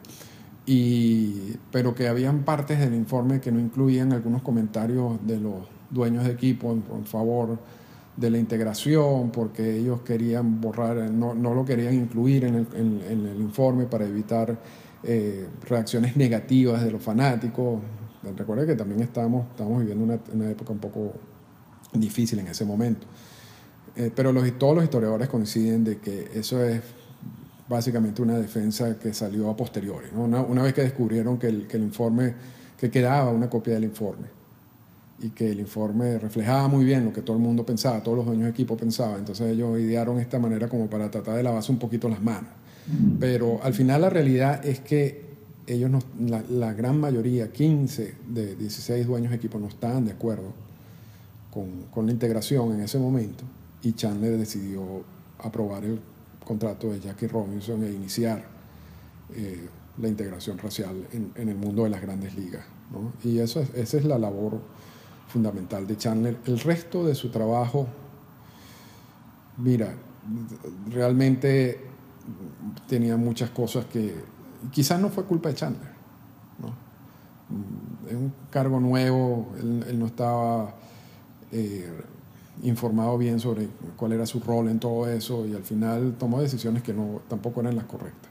pero 1.70 1.94
que 1.94 2.08
habían 2.08 2.42
partes 2.42 2.78
del 2.80 2.94
informe 2.94 3.40
que 3.40 3.52
no 3.52 3.60
incluían 3.60 4.12
algunos 4.12 4.42
comentarios 4.42 5.24
de 5.24 5.38
los 5.38 5.54
dueños 5.90 6.24
de 6.24 6.32
equipo 6.32 6.72
en, 6.72 7.04
favor 7.04 7.58
de 8.16 8.30
la 8.30 8.38
integración, 8.38 9.30
porque 9.30 9.76
ellos 9.76 10.00
querían 10.00 10.60
borrar, 10.60 11.10
no, 11.10 11.34
no 11.34 11.54
lo 11.54 11.64
querían 11.64 11.94
incluir 11.94 12.44
en 12.44 12.54
el, 12.54 13.36
informe 13.38 13.84
para 13.84 14.06
evitar 14.06 14.58
eh, 15.04 15.46
reacciones 15.68 16.16
negativas 16.16 16.82
de 16.82 16.90
los 16.90 17.02
fanáticos. 17.02 17.80
Recuerden 18.36 18.66
que 18.66 18.74
también 18.74 19.00
estamos, 19.02 19.46
estamos 19.50 19.78
viviendo 19.78 20.02
una, 20.02 20.18
una 20.32 20.50
época 20.50 20.72
un 20.72 20.78
poco 20.78 21.12
difícil 21.92 22.40
en 22.40 22.48
ese 22.48 22.64
momento. 22.64 23.06
Eh, 23.94 24.10
pero 24.14 24.32
los, 24.32 24.50
todos 24.58 24.74
los 24.74 24.84
historiadores 24.84 25.28
coinciden 25.28 25.84
de 25.84 25.98
que 25.98 26.30
eso 26.34 26.62
es 26.62 26.82
básicamente 27.68 28.22
una 28.22 28.38
defensa 28.38 28.98
que 28.98 29.12
salió 29.12 29.50
a 29.50 29.56
posteriori. 29.56 30.08
Una, 30.14 30.62
vez 30.62 30.74
que 30.74 30.82
descubrieron 30.82 31.38
que 31.38 31.48
el, 31.48 31.66
que 31.66 31.76
el 31.76 31.82
informe, 31.82 32.34
que 32.78 32.90
quedaba 32.90 33.30
una 33.30 33.50
copia 33.50 33.74
del 33.74 33.84
informe 33.84 34.28
y 35.20 35.30
que 35.30 35.50
el 35.50 35.60
informe 35.60 36.18
reflejaba 36.18 36.68
muy 36.68 36.84
bien 36.84 37.04
lo 37.04 37.12
que 37.12 37.22
todo 37.22 37.36
el 37.36 37.42
mundo 37.42 37.64
pensaba, 37.64 38.02
todos 38.02 38.18
los 38.18 38.26
dueños 38.26 38.44
de 38.44 38.50
equipo 38.50 38.76
pensaban, 38.76 39.20
entonces 39.20 39.50
ellos 39.50 39.78
idearon 39.80 40.20
esta 40.20 40.38
manera 40.38 40.68
como 40.68 40.88
para 40.88 41.10
tratar 41.10 41.36
de 41.36 41.42
lavarse 41.42 41.72
un 41.72 41.78
poquito 41.78 42.08
las 42.08 42.22
manos. 42.22 42.50
Pero 43.18 43.58
al 43.64 43.74
final 43.74 44.02
la 44.02 44.10
realidad 44.10 44.64
es 44.64 44.78
que 44.78 45.26
ellos, 45.66 45.90
la, 46.20 46.44
la, 46.48 46.72
gran 46.72 47.00
mayoría, 47.00 47.50
15 47.50 48.14
de 48.28 48.54
16 48.54 49.04
dueños 49.04 49.30
de 49.30 49.36
equipo, 49.38 49.58
no 49.58 49.66
estaban 49.66 50.04
de 50.04 50.12
acuerdo 50.12 50.52
con, 51.50 51.86
con 51.90 52.06
la 52.06 52.12
integración 52.12 52.74
en 52.74 52.82
ese 52.82 52.98
momento 53.00 53.42
y 53.82 53.92
Chandler 53.92 54.38
decidió 54.38 55.02
aprobar 55.38 55.84
el 55.84 55.98
contrato 56.46 56.90
de 56.90 57.00
Jackie 57.00 57.26
Robinson 57.26 57.82
e 57.84 57.90
iniciar 57.90 58.42
eh, 59.34 59.68
la 59.98 60.08
integración 60.08 60.56
racial 60.58 61.06
en, 61.12 61.48
el 61.48 61.56
mundo 61.56 61.84
de 61.84 61.90
las 61.90 62.00
grandes 62.00 62.34
ligas. 62.36 62.64
Y 63.24 63.38
eso, 63.38 63.60
esa 63.74 63.96
es 63.96 64.04
la 64.04 64.18
labor 64.18 64.60
fundamental 65.28 65.86
de 65.86 65.96
Chandler. 65.96 66.36
El 66.46 66.60
resto 66.60 67.04
de 67.04 67.14
su 67.14 67.30
trabajo 67.30 67.88
Mira, 69.58 69.94
realmente 70.90 71.80
tenía 72.86 73.16
muchas 73.16 73.50
cosas 73.50 73.86
que 73.86 74.14
quizás 74.70 75.00
no 75.00 75.08
fue 75.08 75.24
culpa 75.24 75.48
de 75.48 75.54
Chandler. 75.54 75.90
¿no? 76.58 78.08
Es 78.08 78.14
un 78.14 78.32
cargo 78.50 78.80
nuevo, 78.80 79.52
él, 79.58 79.98
no 79.98 80.06
estaba 80.06 80.74
eh, 81.52 81.90
informado 82.62 83.18
bien 83.18 83.40
sobre 83.40 83.68
cuál 83.96 84.12
era 84.12 84.26
su 84.26 84.40
rol 84.40 84.68
en 84.68 84.78
todo 84.78 85.08
eso 85.08 85.46
y 85.46 85.54
al 85.54 85.62
final 85.62 86.16
tomó 86.18 86.40
decisiones 86.40 86.82
que 86.82 86.92
no, 86.92 87.22
tampoco 87.28 87.60
eran 87.60 87.76
las 87.76 87.84
correctas. 87.84 88.30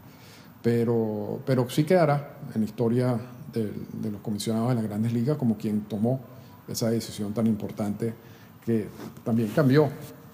Pero, 0.61 1.41
pero 1.45 1.69
sí 1.69 1.83
quedará 1.83 2.37
en 2.53 2.61
la 2.61 2.65
historia 2.65 3.19
de, 3.53 3.71
de 4.01 4.11
los 4.11 4.21
comisionados 4.21 4.69
de 4.69 4.75
las 4.75 4.83
grandes 4.83 5.13
ligas 5.13 5.37
como 5.37 5.57
quien 5.57 5.81
tomó 5.81 6.19
esa 6.67 6.89
decisión 6.89 7.33
tan 7.33 7.47
importante 7.47 8.13
que 8.65 8.87
también 9.23 9.49
cambió 9.49 9.89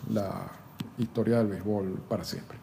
la 0.10 0.50
historia 0.98 1.40
del 1.40 1.48
béisbol 1.48 2.02
para 2.08 2.24
siempre. 2.24 2.58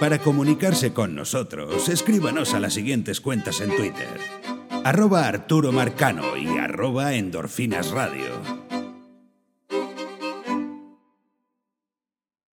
Para 0.00 0.18
comunicarse 0.18 0.92
con 0.92 1.14
nosotros, 1.14 1.88
escríbanos 1.88 2.54
a 2.54 2.60
las 2.60 2.74
siguientes 2.74 3.20
cuentas 3.20 3.60
en 3.60 3.74
Twitter. 3.76 4.08
Arroba 4.84 5.28
Arturo 5.28 5.70
Marcano 5.70 6.36
y 6.36 6.58
arroba 6.58 7.14
Endorfinas 7.14 7.92
Radio. 7.92 8.61